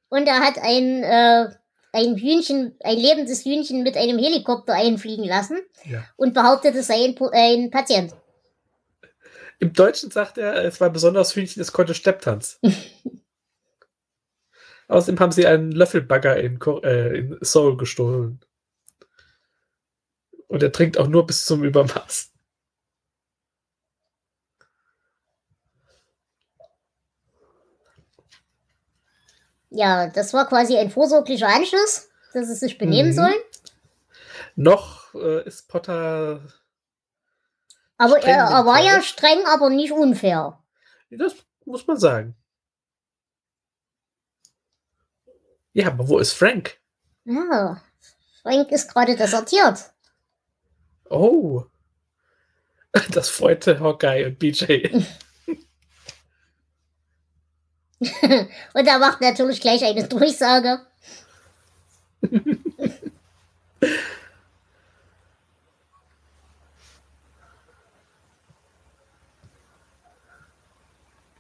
Und 0.09 0.27
er 0.27 0.41
hat 0.41 0.59
ein, 0.59 1.03
äh, 1.03 1.49
ein 1.93 2.17
Hühnchen, 2.17 2.77
ein 2.81 2.99
lebendes 2.99 3.45
Hühnchen 3.45 3.83
mit 3.83 3.97
einem 3.97 4.19
Helikopter 4.19 4.75
einfliegen 4.75 5.25
lassen 5.25 5.59
Ja. 5.85 6.05
und 6.17 6.35
behauptet, 6.35 6.75
es 6.75 6.89
sei 6.89 7.05
ein, 7.05 7.17
ein 7.33 7.71
Patient. 7.71 8.15
Im 9.59 9.73
Deutschen 9.73 10.11
sagt 10.11 10.39
er, 10.39 10.65
es 10.65 10.81
war 10.81 10.89
ein 10.89 10.93
besonderes 10.93 11.35
Hühnchen, 11.37 11.63
es 11.63 11.73
konnte 11.73 11.95
Stepptanz. 11.95 12.59
Außerdem 14.89 15.21
haben 15.21 15.33
sie 15.33 15.47
einen 15.47 15.73
Löffelbagger 15.73 16.37
in, 16.37 16.59
äh, 16.83 17.17
in 17.17 17.39
Seoul 17.41 17.77
gestohlen. 17.77 18.41
Und 20.49 20.63
er 20.63 20.73
trinkt 20.73 20.99
auch 20.99 21.07
nur 21.07 21.27
bis 21.27 21.47
zum 21.47 21.65
Übermaß. 21.65 22.32
Ja, 29.75 30.09
das 30.09 30.35
war 30.35 30.47
quasi 30.49 30.77
ein 30.77 30.91
vorsorglicher 30.91 31.49
Anschluss, 31.49 32.09
dass 32.35 32.49
es 32.49 32.61
sich 32.61 32.77
benehmen 32.79 33.11
Mhm. 33.11 33.15
sollen. 33.15 33.41
Noch 34.55 35.15
äh, 35.15 35.45
ist 35.47 35.69
Potter. 35.69 36.41
Aber 37.97 38.23
er, 38.23 38.45
er 38.51 38.67
war 38.67 38.83
ja 38.83 39.01
streng, 39.01 39.39
aber 39.47 39.71
nicht 39.71 39.93
unfair. 39.93 40.59
Das 41.11 41.35
muss 41.65 41.87
man 41.87 41.97
sagen. 41.97 42.37
Ja, 45.73 45.87
aber 45.87 46.07
wo 46.09 46.19
ist 46.19 46.33
Frank? 46.35 46.79
Ja, 47.25 47.81
Frank 48.43 48.71
ist 48.73 48.93
gerade 48.93 49.17
desertiert. 49.17 49.91
Oh. 51.09 51.65
Das 53.11 53.31
freute 53.31 53.81
Hawkeye 53.81 54.27
und 54.27 54.39
BJ. 54.39 54.89
Und 58.75 58.87
er 58.87 58.99
macht 58.99 59.21
natürlich 59.21 59.61
gleich 59.61 59.85
eine 59.85 60.09
Durchsage. 60.09 60.81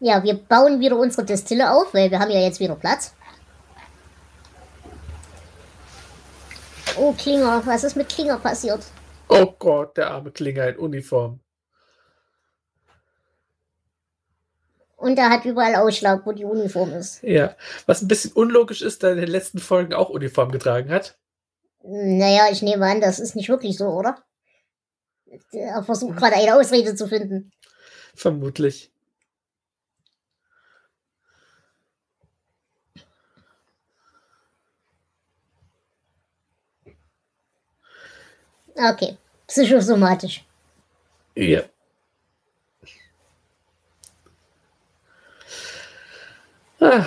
ja, 0.00 0.22
wir 0.22 0.34
bauen 0.34 0.78
wieder 0.80 0.96
unsere 0.96 1.24
Destille 1.24 1.72
auf, 1.72 1.94
weil 1.94 2.10
wir 2.10 2.18
haben 2.18 2.30
ja 2.30 2.40
jetzt 2.40 2.60
wieder 2.60 2.74
Platz. 2.76 3.14
Oh, 6.96 7.12
Klinger, 7.12 7.62
was 7.64 7.84
ist 7.84 7.96
mit 7.96 8.08
Klinger 8.08 8.38
passiert? 8.38 8.84
Oh 9.28 9.54
Gott, 9.58 9.96
der 9.96 10.10
arme 10.10 10.30
Klinger 10.30 10.68
in 10.68 10.76
Uniform. 10.76 11.40
Und 15.02 15.18
er 15.18 15.30
hat 15.30 15.44
überall 15.44 15.74
Ausschlag, 15.74 16.24
wo 16.24 16.30
die 16.30 16.44
Uniform 16.44 16.92
ist. 16.92 17.24
Ja, 17.24 17.56
was 17.86 18.02
ein 18.02 18.06
bisschen 18.06 18.30
unlogisch 18.34 18.82
ist, 18.82 19.02
da 19.02 19.08
er 19.08 19.14
in 19.14 19.18
den 19.18 19.30
letzten 19.30 19.58
Folgen 19.58 19.94
auch 19.94 20.10
Uniform 20.10 20.52
getragen 20.52 20.90
hat. 20.90 21.18
Naja, 21.82 22.44
ich 22.52 22.62
nehme 22.62 22.86
an, 22.86 23.00
das 23.00 23.18
ist 23.18 23.34
nicht 23.34 23.48
wirklich 23.48 23.76
so, 23.76 23.86
oder? 23.88 24.22
Er 25.50 25.82
versucht 25.82 26.16
gerade 26.16 26.36
eine 26.36 26.54
Ausrede 26.54 26.94
zu 26.94 27.08
finden. 27.08 27.50
Vermutlich. 28.14 28.92
Okay, 38.76 39.18
psychosomatisch. 39.48 40.46
Ja. 41.34 41.62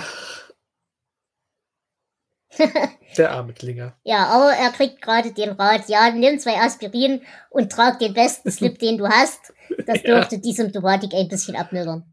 Der 3.18 3.30
arme 3.32 3.52
Klinger. 3.52 3.94
Ja, 4.04 4.26
aber 4.26 4.52
er 4.52 4.70
kriegt 4.70 5.02
gerade 5.02 5.32
den 5.32 5.50
Rat, 5.50 5.88
ja, 5.88 6.10
nimm 6.10 6.38
zwei 6.38 6.56
Aspirin 6.58 7.22
und 7.50 7.70
trag 7.72 7.98
den 7.98 8.14
besten 8.14 8.50
Slip, 8.50 8.78
den 8.78 8.98
du 8.98 9.08
hast. 9.08 9.52
Das 9.86 9.98
Ja. 10.02 10.16
dürfte 10.16 10.38
die 10.38 10.52
Symptomatik 10.52 11.12
ein 11.14 11.28
bisschen 11.28 11.56
abmildern. 11.56 12.12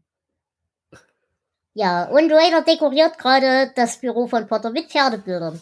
Ja, 1.74 2.04
und 2.04 2.30
Raider 2.32 2.62
dekoriert 2.62 3.18
gerade 3.18 3.72
das 3.74 3.98
Büro 3.98 4.26
von 4.28 4.46
Potter 4.46 4.70
mit 4.70 4.90
Pferdebildern. 4.90 5.60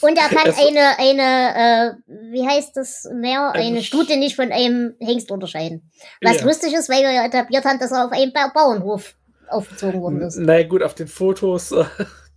Und 0.00 0.16
er 0.16 0.28
kann 0.28 0.46
Es- 0.48 0.58
eine, 0.66 0.98
eine, 0.98 1.54
äh, 1.54 1.92
wie 2.32 2.46
heißt 2.48 2.76
das 2.76 3.08
mehr, 3.12 3.52
Eine 3.52 3.82
Stute 3.82 4.16
nicht 4.16 4.36
von 4.36 4.50
einem 4.52 4.94
Hengst 5.00 5.30
unterscheiden. 5.30 5.90
Was 6.22 6.40
Ja. 6.40 6.46
lustig 6.46 6.72
ist, 6.72 6.88
weil 6.88 7.02
wir 7.02 7.12
ja 7.12 7.24
etabliert 7.26 7.64
haben, 7.64 7.78
dass 7.78 7.90
er 7.92 8.06
auf 8.06 8.12
einem 8.12 8.32
ba 8.32 8.48
Bauernhof 8.54 9.14
aufgezogen 9.50 10.00
worden 10.00 10.20
ist. 10.22 10.36
Naja, 10.36 10.66
gut, 10.66 10.82
auf 10.82 10.94
den 10.94 11.08
Fotos 11.08 11.72
äh, 11.72 11.84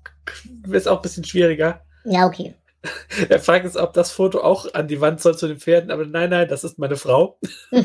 ist 0.71 0.87
auch 0.87 0.97
ein 0.97 1.01
bisschen 1.01 1.23
schwieriger. 1.23 1.85
Ja, 2.05 2.25
okay. 2.27 2.55
Er 3.29 3.39
fragt 3.39 3.63
jetzt, 3.65 3.77
ob 3.77 3.93
das 3.93 4.11
Foto 4.11 4.41
auch 4.41 4.73
an 4.73 4.87
die 4.89 4.99
Wand 4.99 5.21
soll 5.21 5.37
zu 5.37 5.47
den 5.47 5.59
Pferden, 5.59 5.89
aber 5.89 6.05
nein, 6.05 6.29
nein, 6.29 6.47
das 6.49 6.63
ist 6.63 6.77
meine 6.79 6.97
Frau. 6.97 7.39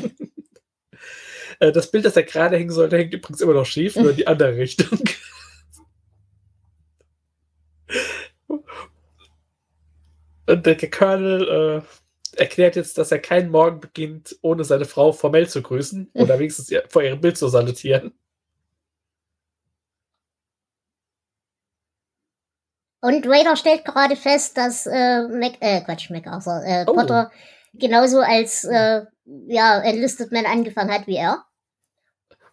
Äh, 1.61 1.73
das 1.73 1.91
Bild, 1.91 2.05
das 2.05 2.15
er 2.17 2.23
gerade 2.23 2.57
hängen 2.57 2.71
sollte, 2.71 2.97
hängt 2.97 3.13
übrigens 3.13 3.41
immer 3.41 3.55
noch 3.55 3.67
schief, 3.67 3.97
nur 3.97 4.11
in 4.11 4.17
die 4.17 4.29
andere 4.29 4.57
Richtung. 4.57 5.01
Und 10.47 10.65
der 10.67 10.77
Colonel 10.91 11.83
äh, 11.83 12.41
erklärt 12.41 12.77
jetzt, 12.77 12.97
dass 12.97 13.13
er 13.13 13.19
keinen 13.19 13.51
Morgen 13.51 13.81
beginnt, 13.81 14.39
ohne 14.41 14.65
seine 14.65 14.85
Frau 14.85 15.13
formell 15.13 15.49
zu 15.49 15.61
grüßen 15.63 16.11
oder 16.15 16.39
wenigstens 16.39 16.71
ihr- 16.71 16.85
vor 16.89 17.03
ihrem 17.03 17.21
Bild 17.21 17.37
zu 17.37 17.49
salutieren. 17.49 18.13
Und 23.01 23.27
Raider 23.29 23.55
stellt 23.57 23.85
gerade 23.85 24.17
fest, 24.17 24.57
dass 24.57 24.87
äh, 24.87 25.23
Mac, 25.29 25.53
äh, 25.61 25.81
Quatsch, 25.83 26.11
MacArthur, 26.11 26.63
äh, 26.65 26.85
Oh. 26.87 26.95
Potter 26.95 27.31
genauso 27.75 28.21
als 28.21 28.65
äh, 28.65 29.03
ja, 29.47 29.81
Enlisted 29.83 30.33
Man 30.33 30.47
angefangen 30.47 30.91
hat 30.93 31.07
wie 31.07 31.17
er. 31.17 31.45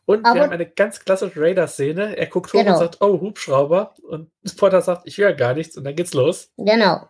Und 0.06 0.24
Aber- 0.24 0.36
wir 0.36 0.44
haben 0.44 0.52
eine 0.52 0.70
ganz 0.70 1.00
klassische 1.00 1.42
Raider-Szene. 1.42 2.16
Er 2.16 2.28
guckt 2.28 2.54
hoch 2.54 2.60
Genau. 2.60 2.74
und 2.74 2.78
sagt, 2.80 3.02
oh, 3.02 3.20
Hubschrauber. 3.22 3.96
Und 4.04 4.30
Potter 4.58 4.82
sagt, 4.82 5.04
ich 5.06 5.18
höre 5.18 5.34
gar 5.34 5.56
nichts. 5.56 5.78
Und 5.78 5.84
dann 5.84 5.96
geht's 5.96 6.14
los. 6.14 6.52
Genau. 6.58 7.10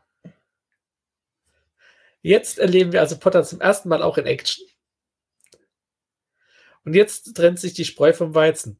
Jetzt 2.21 2.57
erleben 2.57 2.91
wir 2.93 3.01
also 3.01 3.17
Potter 3.19 3.43
zum 3.43 3.59
ersten 3.61 3.89
Mal 3.89 4.01
auch 4.01 4.17
in 4.17 4.25
Action. 4.25 4.65
Und 6.85 6.93
jetzt 6.93 7.35
trennt 7.35 7.59
sich 7.59 7.73
die 7.73 7.85
Spreu 7.85 8.13
vom 8.13 8.33
Weizen. 8.33 8.79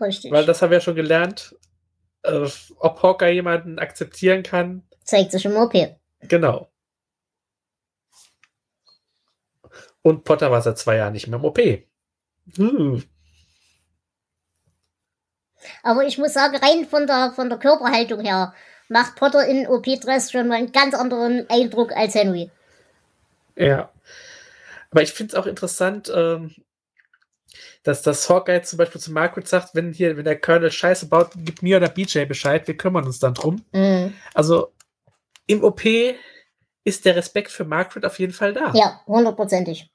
Richtig. 0.00 0.30
Weil 0.30 0.46
das 0.46 0.62
haben 0.62 0.70
wir 0.70 0.78
ja 0.78 0.82
schon 0.82 0.94
gelernt. 0.94 1.56
Äh, 2.22 2.48
ob 2.78 3.02
Hawkeye 3.02 3.32
jemanden 3.32 3.78
akzeptieren 3.78 4.42
kann. 4.42 4.82
Zeigt 5.04 5.32
sich 5.32 5.44
im 5.44 5.56
OP. 5.56 5.74
Genau. 6.20 6.70
Und 10.02 10.24
Potter 10.24 10.50
war 10.50 10.62
seit 10.62 10.78
zwei 10.78 10.96
Jahren 10.96 11.12
nicht 11.12 11.26
mehr 11.28 11.38
im 11.38 11.44
OP. 11.44 11.58
Hm. 12.56 13.04
Aber 15.82 16.04
ich 16.04 16.18
muss 16.18 16.32
sagen, 16.32 16.56
rein 16.56 16.86
von 16.86 17.06
der, 17.06 17.32
von 17.34 17.48
der 17.48 17.58
Körperhaltung 17.58 18.20
her 18.20 18.54
macht 18.88 19.16
Potter 19.16 19.46
in 19.46 19.66
OP-Dress 19.66 20.30
schon 20.30 20.48
mal 20.48 20.56
einen 20.56 20.72
ganz 20.72 20.94
anderen 20.94 21.48
Eindruck 21.50 21.92
als 21.92 22.14
Henry. 22.14 22.50
Ja. 23.56 23.90
Aber 24.90 25.02
ich 25.02 25.12
finde 25.12 25.32
es 25.32 25.38
auch 25.38 25.46
interessant, 25.46 26.10
ähm, 26.14 26.54
dass 27.82 28.02
das 28.02 28.28
Hawkeye 28.28 28.62
zum 28.62 28.76
Beispiel 28.76 29.00
zu 29.00 29.12
Margaret 29.12 29.48
sagt, 29.48 29.74
wenn 29.74 29.92
hier, 29.92 30.16
wenn 30.16 30.24
der 30.24 30.40
Colonel 30.40 30.70
Scheiße 30.70 31.06
baut, 31.06 31.30
gib 31.36 31.62
mir 31.62 31.76
oder 31.76 31.88
BJ 31.88 32.24
Bescheid, 32.24 32.66
wir 32.66 32.76
kümmern 32.76 33.04
uns 33.04 33.18
dann 33.18 33.34
drum. 33.34 33.64
Mhm. 33.72 34.14
Also 34.34 34.72
im 35.46 35.64
OP 35.64 35.82
ist 36.84 37.04
der 37.04 37.16
Respekt 37.16 37.50
für 37.50 37.64
Margaret 37.64 38.04
auf 38.04 38.18
jeden 38.18 38.32
Fall 38.32 38.52
da. 38.52 38.72
Ja, 38.74 39.00
hundertprozentig. 39.06 39.90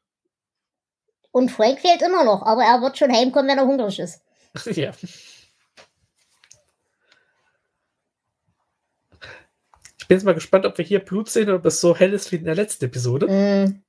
Und 1.31 1.49
Frank 1.49 1.79
fehlt 1.79 2.01
immer 2.01 2.23
noch, 2.23 2.43
aber 2.43 2.63
er 2.63 2.81
wird 2.81 2.97
schon 2.97 3.11
heimkommen, 3.11 3.49
wenn 3.49 3.57
er 3.57 3.65
hungrig 3.65 3.99
ist. 3.99 4.21
ja. 4.65 4.91
Ich 9.97 10.07
bin 10.07 10.17
jetzt 10.17 10.25
mal 10.25 10.35
gespannt, 10.35 10.65
ob 10.65 10.77
wir 10.77 10.85
hier 10.85 10.99
Blut 10.99 11.29
sehen 11.29 11.47
oder 11.47 11.55
ob 11.55 11.65
es 11.65 11.79
so 11.79 11.95
hell 11.95 12.13
ist 12.13 12.31
wie 12.31 12.35
in 12.35 12.45
der 12.45 12.55
letzten 12.55 12.85
Episode. 12.85 13.27
Mhm. 13.27 13.83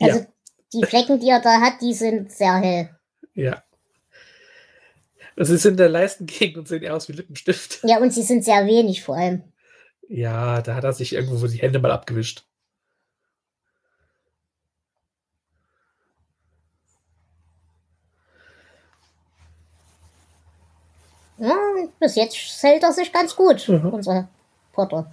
Also 0.00 0.26
die 0.72 0.84
Flecken, 0.84 1.20
die 1.20 1.28
er 1.28 1.40
da 1.40 1.60
hat, 1.60 1.80
die 1.80 1.94
sind 1.94 2.32
sehr 2.32 2.56
hell. 2.56 2.90
Ja. 3.34 3.62
Und 5.36 5.46
sie 5.46 5.56
sind 5.56 5.72
in 5.72 5.76
der 5.78 5.88
Leistengegend 5.88 6.58
und 6.58 6.68
sehen 6.68 6.82
eher 6.82 6.94
aus 6.94 7.08
wie 7.08 7.12
Lippenstift. 7.12 7.80
Ja, 7.84 7.98
und 7.98 8.12
sie 8.12 8.22
sind 8.22 8.44
sehr 8.44 8.66
wenig 8.66 9.02
vor 9.02 9.16
allem. 9.16 9.42
Ja, 10.08 10.60
da 10.60 10.74
hat 10.74 10.84
er 10.84 10.92
sich 10.92 11.14
irgendwo 11.14 11.46
die 11.46 11.58
Hände 11.58 11.78
mal 11.78 11.90
abgewischt. 11.90 12.44
Ja, 21.38 21.56
bis 21.98 22.14
jetzt 22.14 22.36
hält 22.62 22.82
er 22.82 22.92
sich 22.92 23.12
ganz 23.12 23.34
gut. 23.34 23.68
Mhm. 23.68 23.88
Unser 23.88 24.28
Potter. 24.72 25.10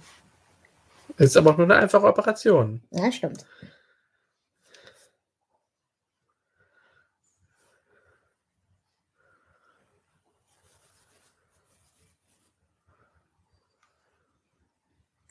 Ist 1.16 1.36
aber 1.36 1.50
auch 1.50 1.56
nur 1.56 1.66
eine 1.66 1.76
einfache 1.76 2.06
Operation. 2.06 2.82
Ja, 2.90 3.10
stimmt. 3.10 3.44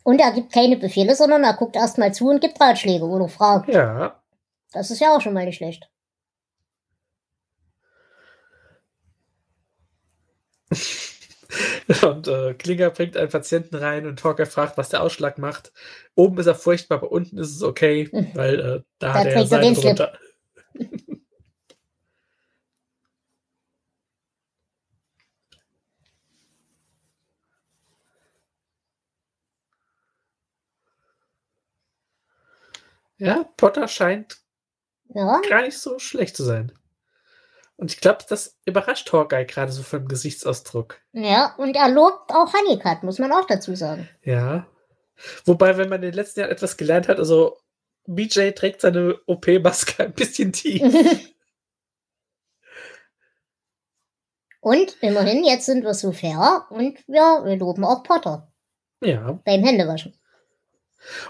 Und 0.09 0.19
er 0.19 0.31
gibt 0.31 0.51
keine 0.51 0.75
Befehle, 0.75 1.13
sondern 1.13 1.43
er 1.43 1.53
guckt 1.53 1.75
erstmal 1.75 2.11
zu 2.11 2.29
und 2.29 2.41
gibt 2.41 2.59
Ratschläge 2.59 3.05
oder 3.05 3.27
Fragen. 3.27 3.71
Ja. 3.71 4.19
Das 4.71 4.89
ist 4.89 4.99
ja 5.01 5.15
auch 5.15 5.21
schon 5.21 5.35
mal 5.35 5.45
nicht 5.45 5.57
schlecht. 5.57 5.87
Und 12.01 12.27
äh, 12.27 12.55
Klinger 12.55 12.89
bringt 12.89 13.15
einen 13.17 13.29
Patienten 13.29 13.75
rein 13.75 14.07
und 14.07 14.23
Hawkeye 14.23 14.45
fragt, 14.45 14.77
was 14.77 14.89
der 14.89 15.01
Ausschlag 15.01 15.37
macht. 15.37 15.71
Oben 16.15 16.39
ist 16.39 16.45
er 16.47 16.55
furchtbar, 16.55 16.99
aber 16.99 17.11
unten 17.11 17.37
ist 17.37 17.55
es 17.55 17.63
okay, 17.63 18.09
weil 18.33 18.59
äh, 18.59 18.81
da, 18.99 19.13
Da 19.13 19.13
hat 19.13 19.27
er 19.27 19.45
Seile 19.45 19.73
drunter. 19.73 20.13
Ja, 33.19 33.45
Potter 33.57 33.87
scheint 33.87 34.37
Ja, 35.09 35.41
gar 35.47 35.61
nicht 35.61 35.77
so 35.77 35.99
schlecht 35.99 36.35
zu 36.35 36.43
sein. 36.43 36.71
Und 37.75 37.93
ich 37.93 38.01
glaube, 38.01 38.25
das 38.27 38.57
überrascht 38.65 39.11
Hawkeye 39.13 39.45
gerade 39.45 39.71
so 39.71 39.83
vom 39.83 40.07
Gesichtsausdruck. 40.07 40.99
ja, 41.13 41.55
und 41.57 41.75
er 41.75 41.89
lobt 41.89 42.29
auch 42.31 42.53
Honeycutt, 42.53 43.03
muss 43.03 43.19
man 43.19 43.31
auch 43.31 43.45
dazu 43.47 43.75
sagen. 43.75 44.09
Ja. 44.23 44.67
Wobei, 45.45 45.77
wenn 45.77 45.89
man 45.89 46.03
in 46.03 46.11
den 46.11 46.13
letzten 46.13 46.41
Jahren 46.41 46.51
etwas 46.51 46.77
gelernt 46.77 47.07
hat, 47.07 47.19
also 47.19 47.57
BJ 48.05 48.51
trägt 48.51 48.81
seine 48.81 49.19
OP-Maske 49.27 50.03
ein 50.03 50.13
bisschen 50.13 50.51
tief. 50.51 50.81
Und 54.61 54.97
immerhin, 55.01 55.45
jetzt 55.45 55.65
sind 55.65 55.85
wir 55.85 55.93
so 55.93 56.11
fair 56.11 56.65
und 56.69 56.99
wir, 57.07 57.45
wir 57.45 57.55
loben 57.55 57.85
auch 57.85 58.03
Potter 58.03 58.51
ja. 59.01 59.39
beim 59.45 59.63
Händewaschen. 59.63 60.19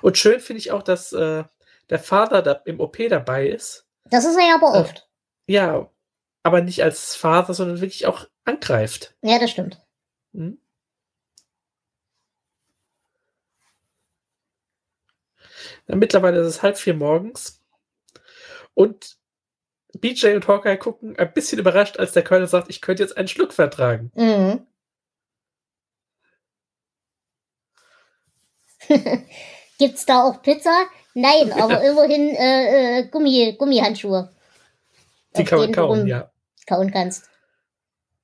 Und 0.02 0.17
schön 0.17 0.39
finde 0.39 0.60
ich 0.60 0.71
auch, 0.71 0.82
dass 0.82 1.13
äh, 1.13 1.43
der 1.89 1.99
Vater 1.99 2.41
da 2.41 2.52
im 2.65 2.80
OP 2.80 2.97
dabei 3.10 3.47
ist. 3.47 3.86
Das 4.06 4.25
ist 4.25 4.36
er 4.38 4.47
ja 4.47 4.56
aber 4.56 4.75
Äh. 4.75 4.80
oft. 4.82 5.10
Ja, 5.47 5.89
aber 6.43 6.62
nicht 6.62 6.84
als 6.84 7.15
Vater, 7.15 7.54
sondern 7.54 7.82
wirklich 7.82 8.06
auch 8.06 8.28
angreift. 8.45 9.15
Ja, 9.21 9.39
das 9.39 9.52
stimmt. 9.52 9.82
Hm? 10.34 10.60
Ja, 15.88 15.95
mittlerweile 15.95 16.39
ist 16.39 16.47
es 16.47 16.62
halb 16.63 16.78
vier 16.78 16.93
morgens. 16.93 17.62
Und 18.73 19.17
BJ 19.99 20.36
und 20.36 20.47
Hawkeye 20.47 20.78
gucken 20.78 21.17
ein 21.17 21.34
bisschen 21.34 21.60
überrascht, 21.60 21.97
als 21.97 22.12
der 22.13 22.23
Colonel 22.23 22.47
sagt, 22.47 22.69
ich 22.69 22.82
könnte 22.82 23.04
jetzt 23.04 23.17
einen 23.17 23.28
Schluck 23.28 23.54
vertragen. 23.54 24.12
Mhm. 24.15 24.65
Gibt's 29.78 30.06
da 30.06 30.23
auch 30.23 30.41
Pizza? 30.41 30.86
Nein, 31.13 31.52
aber 31.60 31.82
immerhin 31.84 32.30
äh, 32.36 33.00
äh, 33.00 33.08
Gummi, 33.08 33.56
Gummihandschuhe. 33.58 34.32
Die 35.38 35.43
kann 35.43 35.60
man 35.60 35.72
kauen, 35.72 36.08
ja. 36.08 36.32
rumkauen 36.60 36.91
kannst. 36.91 37.30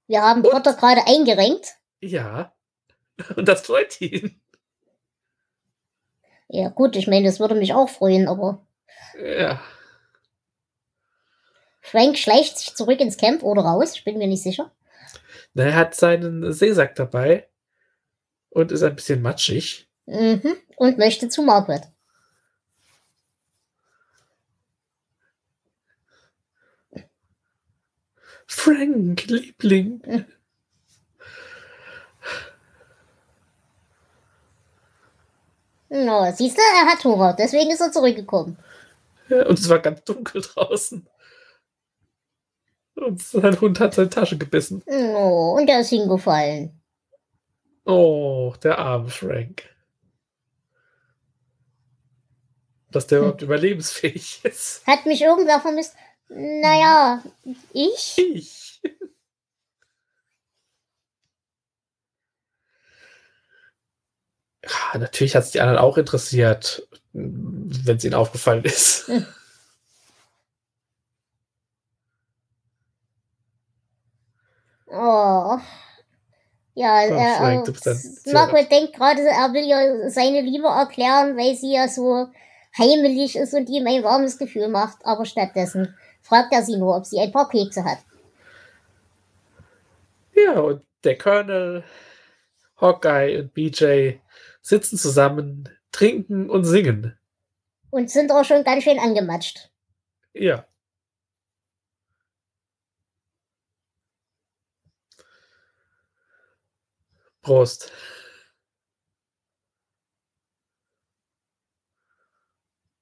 Wir 0.08 0.22
haben 0.22 0.42
Und- 0.44 0.52
Potter 0.52 0.74
gerade 0.74 1.02
eingerenkt. 1.08 1.76
Ja. 2.02 2.54
Und 3.36 3.48
das 3.48 3.62
freut 3.62 4.00
ihn. 4.02 4.40
Ja, 6.48 6.70
gut, 6.70 6.96
ich 6.96 7.08
meine, 7.08 7.26
das 7.28 7.40
würde 7.40 7.56
mich 7.56 7.74
auch 7.74 7.90
freuen, 7.90 8.28
aber 8.28 8.66
Ja. 9.20 9.60
Frank 11.82 12.18
schleicht 12.18 12.58
sich 12.58 12.76
zurück 12.76 13.00
ins 13.00 13.18
Camp 13.18 13.44
oder 13.44 13.62
raus, 13.64 13.94
ich 13.96 14.04
bin 14.04 14.18
mir 14.18 14.28
nicht 14.28 14.44
sicher. 14.44 14.72
Na, 15.54 15.64
Er 15.66 15.76
hat 15.76 15.96
seinen 15.96 16.52
Seesack 16.52 16.96
dabei 16.96 17.48
und 18.50 18.72
ist 18.72 18.84
ein 18.84 18.96
bisschen 18.96 19.22
matschig. 19.22 19.88
Mhm. 20.06 20.56
Und 20.78 20.98
möchte 20.98 21.30
zu 21.30 21.42
Margaret. 21.44 21.84
Frank, 28.56 29.28
Liebling. 29.28 30.26
No, 35.90 36.32
siehst 36.34 36.58
du, 36.58 36.62
er 36.62 36.88
hat 36.92 37.04
Hunger, 37.04 37.36
deswegen 37.38 37.70
ist 37.70 37.82
er 37.82 37.92
zurückgekommen. 37.92 38.58
Ja, 39.30 39.46
und 39.46 39.60
es 39.60 39.70
war 39.70 39.80
ganz 39.80 40.04
dunkel 40.04 40.42
draußen. 40.42 41.08
Und 42.96 43.22
sein 43.22 43.60
Hund 43.60 43.80
hat 43.80 43.94
seine 43.94 44.10
Tasche 44.10 44.38
gebissen. 44.38 44.82
No, 44.88 45.56
und 45.58 45.70
er 45.70 45.82
ist 45.82 45.90
hingefallen. 45.90 46.82
Oh, 47.84 48.54
der 48.64 48.80
arme 48.80 49.10
Frank. 49.10 49.64
Dass 52.90 53.06
der 53.06 53.20
überhaupt 53.20 53.42
überlebensfähig 53.42 54.40
ist. 54.44 54.88
Hat 54.88 55.06
mich 55.06 55.22
irgendwer 55.22 55.60
vermisst? 55.60 55.94
Naja, 56.30 57.24
ich? 57.74 58.18
Ich. 58.18 58.82
Ja, 64.64 64.98
natürlich 64.98 65.36
hat 65.36 65.44
es 65.44 65.52
die 65.52 65.62
anderen 65.62 65.78
auch 65.78 65.96
interessiert, 65.98 66.88
wenn 67.14 67.98
es 67.98 68.04
ihnen 68.04 68.16
aufgefallen 68.16 68.64
ist. 68.64 69.10
Oh. 74.88 75.60
Ja, 76.76 77.00
Oh, 77.10 77.14
er, 77.14 77.64
Margaret 78.34 78.72
denkt 78.72 78.94
gerade, 78.94 79.22
er 79.22 79.52
will 79.54 79.66
ja 79.66 80.10
seine 80.10 80.42
Liebe 80.42 80.68
erklären, 80.68 81.36
weil 81.36 81.56
sie 81.56 81.74
ja 81.74 81.88
so 81.88 82.28
heimelig 82.78 83.36
ist 83.36 83.54
und 83.54 83.68
ihm 83.70 83.88
ein 83.88 84.04
warmes 84.04 84.38
Gefühl 84.38 84.68
macht. 84.68 84.98
Aber 85.06 85.26
stattdessen 85.26 85.96
fragt 86.26 86.52
er 86.52 86.64
sie 86.64 86.78
nur, 86.78 86.98
ob 86.98 87.06
sie 87.06 87.20
ein 87.20 87.32
paar 87.32 87.48
Kekse 87.48 87.84
hat. 87.84 88.00
Ja, 90.34 90.60
und 90.60 90.84
der 91.04 91.18
Colonel, 91.18 91.84
Hawkeye 92.78 93.40
und 93.40 93.54
BJ 93.54 94.18
sitzen 94.62 94.98
zusammen, 94.98 95.70
trinken 95.92 96.50
und 96.50 96.66
singen. 96.66 97.18
Und 97.92 98.10
sind 98.10 98.32
auch 98.32 98.44
schon 98.44 98.64
ganz 98.64 98.84
schön 98.84 99.00
angematscht. 99.00 99.70
Ja. 100.34 100.66
Prost. 107.44 107.92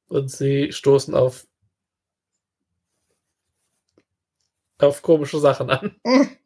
Und 0.10 0.30
sie 0.30 0.74
stoßen 0.74 1.16
auf 1.16 1.48
auf 4.80 5.02
komische 5.02 5.40
Sachen 5.40 5.70
an. 5.70 5.96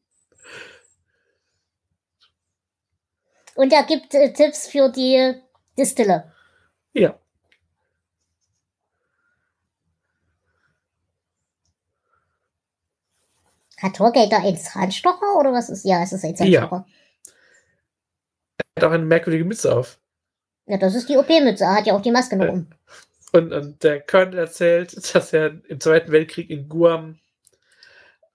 Und 3.56 3.74
er 3.74 3.84
gibt 3.84 4.14
äh, 4.14 4.32
Tipps 4.34 4.68
für 4.68 4.90
die 4.90 5.34
Distille. 5.78 6.32
Ja. 6.94 7.18
Hat 13.82 14.00
da 14.00 14.06
einen 14.38 14.58
Zahnstocher 14.58 15.38
oder 15.40 15.54
was 15.54 15.70
ist? 15.70 15.86
Ja, 15.86 16.02
es 16.02 16.12
ist 16.12 16.24
ein 16.26 16.36
Zahnstocher. 16.36 16.86
Er 18.58 18.84
hat 18.84 18.84
auch 18.84 18.92
eine 18.94 19.06
merkwürdige 19.06 19.46
Mütze 19.46 19.76
auf. 19.76 20.00
Ja, 20.66 20.78
das 20.78 20.96
ist 20.96 21.10
die 21.10 21.18
OP-Mütze. 21.18 21.64
Er 21.64 21.76
hat 21.76 21.88
ja 21.88 21.96
auch 21.96 22.02
die 22.02 22.12
Maske 22.12 22.36
noch 22.38 22.46
Ja. 22.46 22.52
um. 22.52 22.68
Und, 23.34 23.54
und 23.54 23.84
der 23.84 24.02
Colonel 24.02 24.40
erzählt, 24.40 24.96
dass 25.16 25.34
er 25.34 25.62
im 25.68 25.80
Zweiten 25.80 26.12
Weltkrieg 26.12 26.50
in 26.50 26.70
Guam 26.70 27.20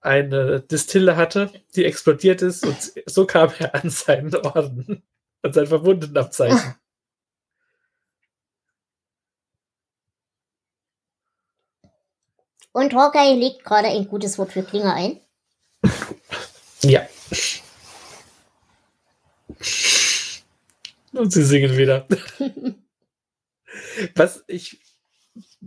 eine 0.03 0.61
Distille 0.61 1.15
hatte, 1.15 1.51
die 1.75 1.85
explodiert 1.85 2.41
ist 2.41 2.65
und 2.65 2.93
so 3.05 3.25
kam 3.25 3.51
er 3.59 3.73
an 3.75 3.89
seinen 3.89 4.35
Orden, 4.35 5.03
an 5.41 5.53
sein 5.53 5.67
Verwundenabzeichen. 5.67 6.75
Und 12.73 12.95
Hawkeye 12.95 13.35
legt 13.35 13.63
gerade 13.63 13.87
ein 13.87 14.07
gutes 14.07 14.37
Wort 14.39 14.51
für 14.51 14.63
Klinger 14.63 14.95
ein. 14.95 15.21
Ja. 16.81 17.07
Und 21.13 21.31
sie 21.31 21.43
singen 21.43 21.77
wieder. 21.77 22.07
Was 24.15 24.43
ich 24.47 24.79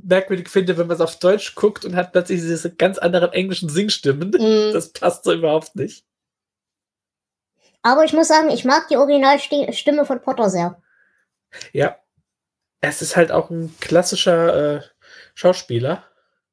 merkwürdig 0.02 0.48
finde, 0.48 0.76
wenn 0.76 0.86
man 0.86 0.96
es 0.96 1.00
auf 1.00 1.18
Deutsch 1.18 1.54
guckt 1.54 1.84
und 1.84 1.96
hat 1.96 2.12
plötzlich 2.12 2.40
diese 2.40 2.74
ganz 2.74 2.98
anderen 2.98 3.32
englischen 3.32 3.68
Singstimmen. 3.68 4.30
Mm, 4.30 4.72
Das 4.72 4.92
passt 4.92 5.24
so 5.24 5.32
überhaupt 5.32 5.74
nicht. 5.76 6.04
Aber 7.82 8.04
ich 8.04 8.12
muss 8.12 8.28
sagen, 8.28 8.50
ich 8.50 8.64
mag 8.64 8.88
die 8.88 8.96
Originalstimme 8.96 10.04
von 10.04 10.20
Potter 10.20 10.50
sehr. 10.50 10.82
Ja. 11.72 11.98
Es 12.80 13.00
ist 13.00 13.16
halt 13.16 13.32
auch 13.32 13.50
ein 13.50 13.74
klassischer 13.80 14.76
äh, 14.76 14.82
Schauspieler. 15.34 16.04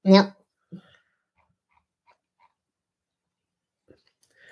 Ja. 0.03 0.35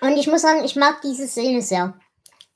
Und 0.02 0.18
ich 0.18 0.28
muss 0.28 0.42
sagen, 0.42 0.64
ich 0.64 0.76
mag 0.76 1.02
diese 1.02 1.28
Szene 1.28 1.62
sehr. 1.62 2.00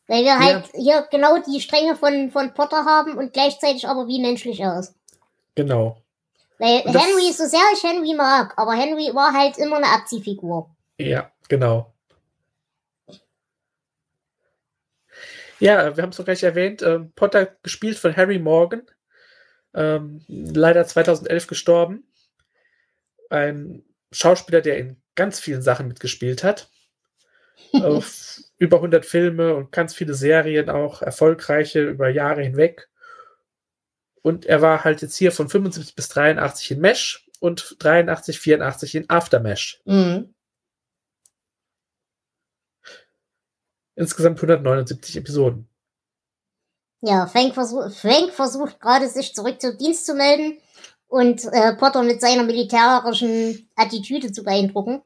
Weil 0.08 0.24
wir 0.24 0.38
halt 0.38 0.70
hier 0.74 1.08
genau 1.10 1.38
die 1.38 1.62
Stränge 1.62 1.96
von, 1.96 2.30
von 2.32 2.54
Potter 2.54 2.86
haben 2.86 3.18
und 3.18 3.34
gleichzeitig 3.34 3.88
aber 3.88 4.08
wie 4.08 4.22
menschlich 4.22 4.60
er 4.60 4.80
ist. 4.80 4.96
Genau. 5.56 6.05
Weil 6.58 6.84
Henry, 6.84 7.32
so 7.34 7.46
sehr 7.46 7.60
ich 7.74 7.84
Henry 7.84 8.14
mag, 8.14 8.54
aber 8.58 8.74
Henry 8.74 9.14
war 9.14 9.34
halt 9.34 9.58
immer 9.58 9.78
eine 9.78 9.88
Abziehfigur. 9.88 10.74
Ja, 10.98 11.32
genau. 11.50 11.94
Ja, 15.60 15.96
wir 15.96 16.04
haben 16.04 16.10
es 16.10 16.18
noch 16.18 16.26
gleich 16.26 16.44
erwähnt. 16.44 16.82
Ähm, 16.82 17.12
Potter 17.16 17.46
gespielt 17.64 17.98
von 17.98 18.16
Harry 18.16 18.40
Morgan. 18.40 18.84
Ähm, 19.74 20.22
leider 20.28 20.86
2011 20.86 21.48
gestorben. 21.48 22.04
Ein 23.30 23.84
Schauspieler, 24.12 24.62
der 24.62 24.78
in 24.78 25.02
ganz 25.16 25.40
vielen 25.40 25.62
Sachen 25.62 25.88
mitgespielt 25.88 26.44
hat. 26.44 26.70
Auf 27.74 28.38
über 28.58 28.78
100 28.78 29.06
Filme 29.06 29.56
und 29.56 29.72
ganz 29.72 29.94
viele 29.94 30.14
Serien 30.14 30.70
auch, 30.70 31.02
erfolgreiche 31.02 31.82
über 31.82 32.10
Jahre 32.10 32.42
hinweg. 32.42 32.90
Und 34.26 34.48
er 34.48 34.64
war 34.64 34.84
halt 34.84 35.04
jetzt 35.04 35.18
hier 35.18 35.32
von 35.32 35.50
75 35.50 35.94
bis 35.94 36.10
83 36.10 36.72
in 36.72 36.82
Mesh 36.82 37.30
und 37.42 37.76
83, 37.78 38.40
84 38.40 38.96
in 38.96 39.08
Aftermesh. 39.08 39.84
Mhm. 39.86 40.34
Insgesamt 43.94 44.40
179 44.40 45.18
Episoden. 45.18 45.70
Ja, 47.02 47.28
Frank, 47.28 47.54
versuch, 47.54 47.92
Frank 47.92 48.32
versucht 48.32 48.80
gerade 48.82 49.08
sich 49.10 49.36
zurück 49.36 49.62
zum 49.62 49.78
Dienst 49.78 50.08
zu 50.08 50.16
melden 50.16 50.58
und 51.06 51.46
äh, 51.52 51.76
Potter 51.76 52.02
mit 52.02 52.20
seiner 52.20 52.46
militärischen 52.46 53.70
Attitüde 53.76 54.32
zu 54.32 54.44
beeindrucken. 54.44 55.04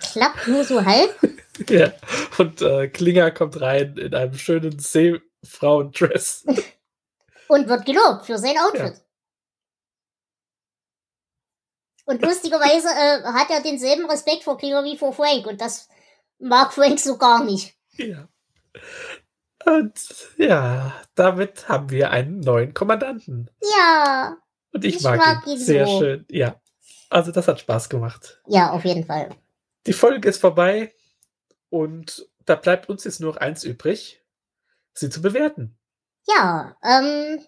Klappt 0.00 0.48
nur 0.48 0.64
so 0.64 0.82
halb. 0.82 1.14
ja, 1.68 1.92
und 2.38 2.62
äh, 2.62 2.88
Klinger 2.88 3.32
kommt 3.32 3.60
rein 3.60 3.98
in 3.98 4.14
einem 4.14 4.38
schönen 4.38 4.78
Seefrauendress. 4.78 6.46
und 7.48 7.68
wird 7.68 7.86
gelobt 7.86 8.26
für 8.26 8.38
sein 8.38 8.56
Outfit. 8.58 8.94
Ja. 8.94 9.00
Und 12.06 12.22
lustigerweise 12.22 12.88
äh, 12.88 13.24
hat 13.32 13.50
er 13.50 13.62
denselben 13.62 14.08
Respekt 14.08 14.44
vor 14.44 14.56
Klinger 14.56 14.84
wie 14.84 14.96
vor 14.96 15.12
Frank 15.12 15.46
und 15.46 15.60
das 15.60 15.88
mag 16.38 16.72
Frank 16.72 17.00
so 17.00 17.18
gar 17.18 17.44
nicht. 17.44 17.76
Ja. 17.96 18.28
Und 19.64 19.98
ja, 20.36 20.94
damit 21.16 21.68
haben 21.68 21.90
wir 21.90 22.12
einen 22.12 22.38
neuen 22.38 22.72
Kommandanten. 22.72 23.50
Ja. 23.60 24.36
Und 24.72 24.84
ich, 24.84 24.96
ich 24.96 25.02
mag, 25.02 25.18
mag, 25.18 25.46
ihn 25.46 25.58
sehr 25.58 25.86
so. 25.86 25.98
schön. 25.98 26.24
Ja. 26.30 26.60
Also 27.10 27.32
das 27.32 27.48
hat 27.48 27.60
Spaß 27.60 27.88
gemacht. 27.88 28.40
Ja, 28.46 28.70
auf 28.70 28.84
jeden 28.84 29.04
Fall. 29.04 29.30
Die 29.86 29.92
Folge 29.92 30.28
ist 30.28 30.40
vorbei 30.40 30.94
und 31.70 32.28
da 32.44 32.54
bleibt 32.54 32.88
uns 32.88 33.02
jetzt 33.04 33.20
nur 33.20 33.32
noch 33.32 33.40
eins 33.40 33.64
übrig, 33.64 34.22
sie 34.92 35.10
zu 35.10 35.20
bewerten. 35.20 35.76
Ja, 36.28 36.76
ähm, 36.82 37.40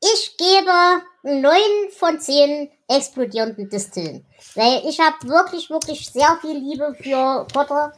ich 0.00 0.36
gebe 0.36 1.02
neun 1.22 1.90
von 1.96 2.20
zehn 2.20 2.70
explodierenden 2.88 3.68
Distillen. 3.68 4.26
Weil 4.54 4.82
ich 4.86 5.00
habe 5.00 5.28
wirklich, 5.28 5.70
wirklich 5.70 6.10
sehr 6.10 6.38
viel 6.40 6.58
Liebe 6.58 6.94
für 7.00 7.46
Potter 7.52 7.92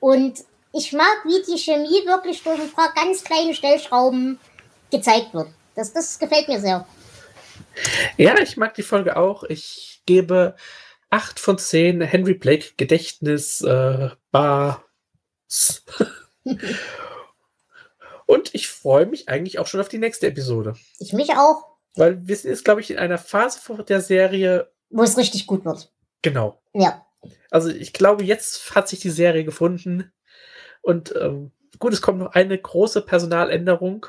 und 0.00 0.44
ich 0.72 0.92
mag, 0.92 1.24
wie 1.24 1.42
die 1.50 1.58
Chemie 1.58 2.06
wirklich 2.06 2.42
durch 2.42 2.60
ein 2.60 2.70
paar 2.70 2.92
ganz 2.94 3.24
kleine 3.24 3.54
Stellschrauben 3.54 4.38
gezeigt 4.90 5.34
wird. 5.34 5.48
Das, 5.74 5.92
das 5.92 6.18
gefällt 6.18 6.48
mir 6.48 6.60
sehr. 6.60 6.86
Ja, 8.16 8.38
ich 8.38 8.56
mag 8.56 8.74
die 8.74 8.82
Folge 8.82 9.16
auch. 9.16 9.42
Ich 9.44 10.02
gebe 10.06 10.54
8 11.10 11.40
von 11.40 11.58
10 11.58 12.02
Henry 12.02 12.34
Blake 12.34 12.74
Gedächtnis 12.76 13.62
äh, 13.62 14.10
Bars. 14.30 15.84
Und 18.30 18.54
ich 18.54 18.68
freue 18.68 19.06
mich 19.06 19.28
eigentlich 19.28 19.58
auch 19.58 19.66
schon 19.66 19.80
auf 19.80 19.88
die 19.88 19.98
nächste 19.98 20.28
Episode. 20.28 20.76
Ich 21.00 21.12
mich 21.12 21.32
auch. 21.32 21.64
Weil 21.96 22.28
wir 22.28 22.36
sind 22.36 22.50
jetzt, 22.50 22.64
glaube 22.64 22.80
ich, 22.80 22.92
in 22.92 22.98
einer 22.98 23.18
Phase 23.18 23.58
der 23.82 24.00
Serie, 24.00 24.70
wo 24.88 25.02
es 25.02 25.18
richtig 25.18 25.48
gut 25.48 25.64
wird. 25.64 25.92
Genau. 26.22 26.62
Ja. 26.72 27.04
Also 27.50 27.70
ich 27.70 27.92
glaube, 27.92 28.22
jetzt 28.22 28.72
hat 28.76 28.88
sich 28.88 29.00
die 29.00 29.10
Serie 29.10 29.42
gefunden. 29.42 30.12
Und 30.80 31.12
ähm, 31.20 31.50
gut, 31.80 31.92
es 31.92 32.02
kommt 32.02 32.20
noch 32.20 32.30
eine 32.30 32.56
große 32.56 33.02
Personaländerung. 33.02 34.06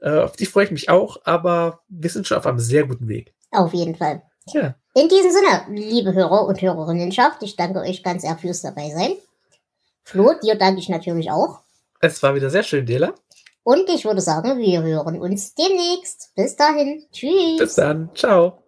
Äh, 0.00 0.18
auf 0.18 0.34
die 0.34 0.46
freue 0.46 0.64
ich 0.64 0.72
mich 0.72 0.88
auch, 0.90 1.18
aber 1.22 1.84
wir 1.88 2.10
sind 2.10 2.26
schon 2.26 2.38
auf 2.38 2.46
einem 2.46 2.58
sehr 2.58 2.88
guten 2.88 3.06
Weg. 3.06 3.36
Auf 3.52 3.72
jeden 3.72 3.94
Fall. 3.94 4.24
Ja. 4.48 4.74
In 4.94 5.08
diesem 5.08 5.30
Sinne, 5.30 5.66
liebe 5.68 6.12
Hörer 6.12 6.44
und 6.44 6.60
Hörerinnenschaft, 6.60 7.40
ich 7.44 7.54
danke 7.54 7.78
euch 7.82 8.02
ganz 8.02 8.22
sehr 8.22 8.36
fürs 8.36 8.62
dabei 8.62 8.90
sein. 8.90 9.12
Flo, 10.02 10.34
dir 10.42 10.56
danke 10.56 10.80
ich 10.80 10.88
natürlich 10.88 11.30
auch. 11.30 11.60
Es 12.06 12.22
war 12.22 12.34
wieder 12.34 12.50
sehr 12.50 12.62
schön, 12.62 12.86
Dela. 12.86 13.14
Und 13.62 13.88
ich 13.88 14.04
würde 14.04 14.20
sagen, 14.20 14.58
wir 14.58 14.82
hören 14.82 15.20
uns 15.20 15.54
demnächst. 15.54 16.32
Bis 16.36 16.54
dahin. 16.56 17.04
Tschüss. 17.12 17.58
Bis 17.58 17.74
dann. 17.74 18.10
Ciao. 18.14 18.65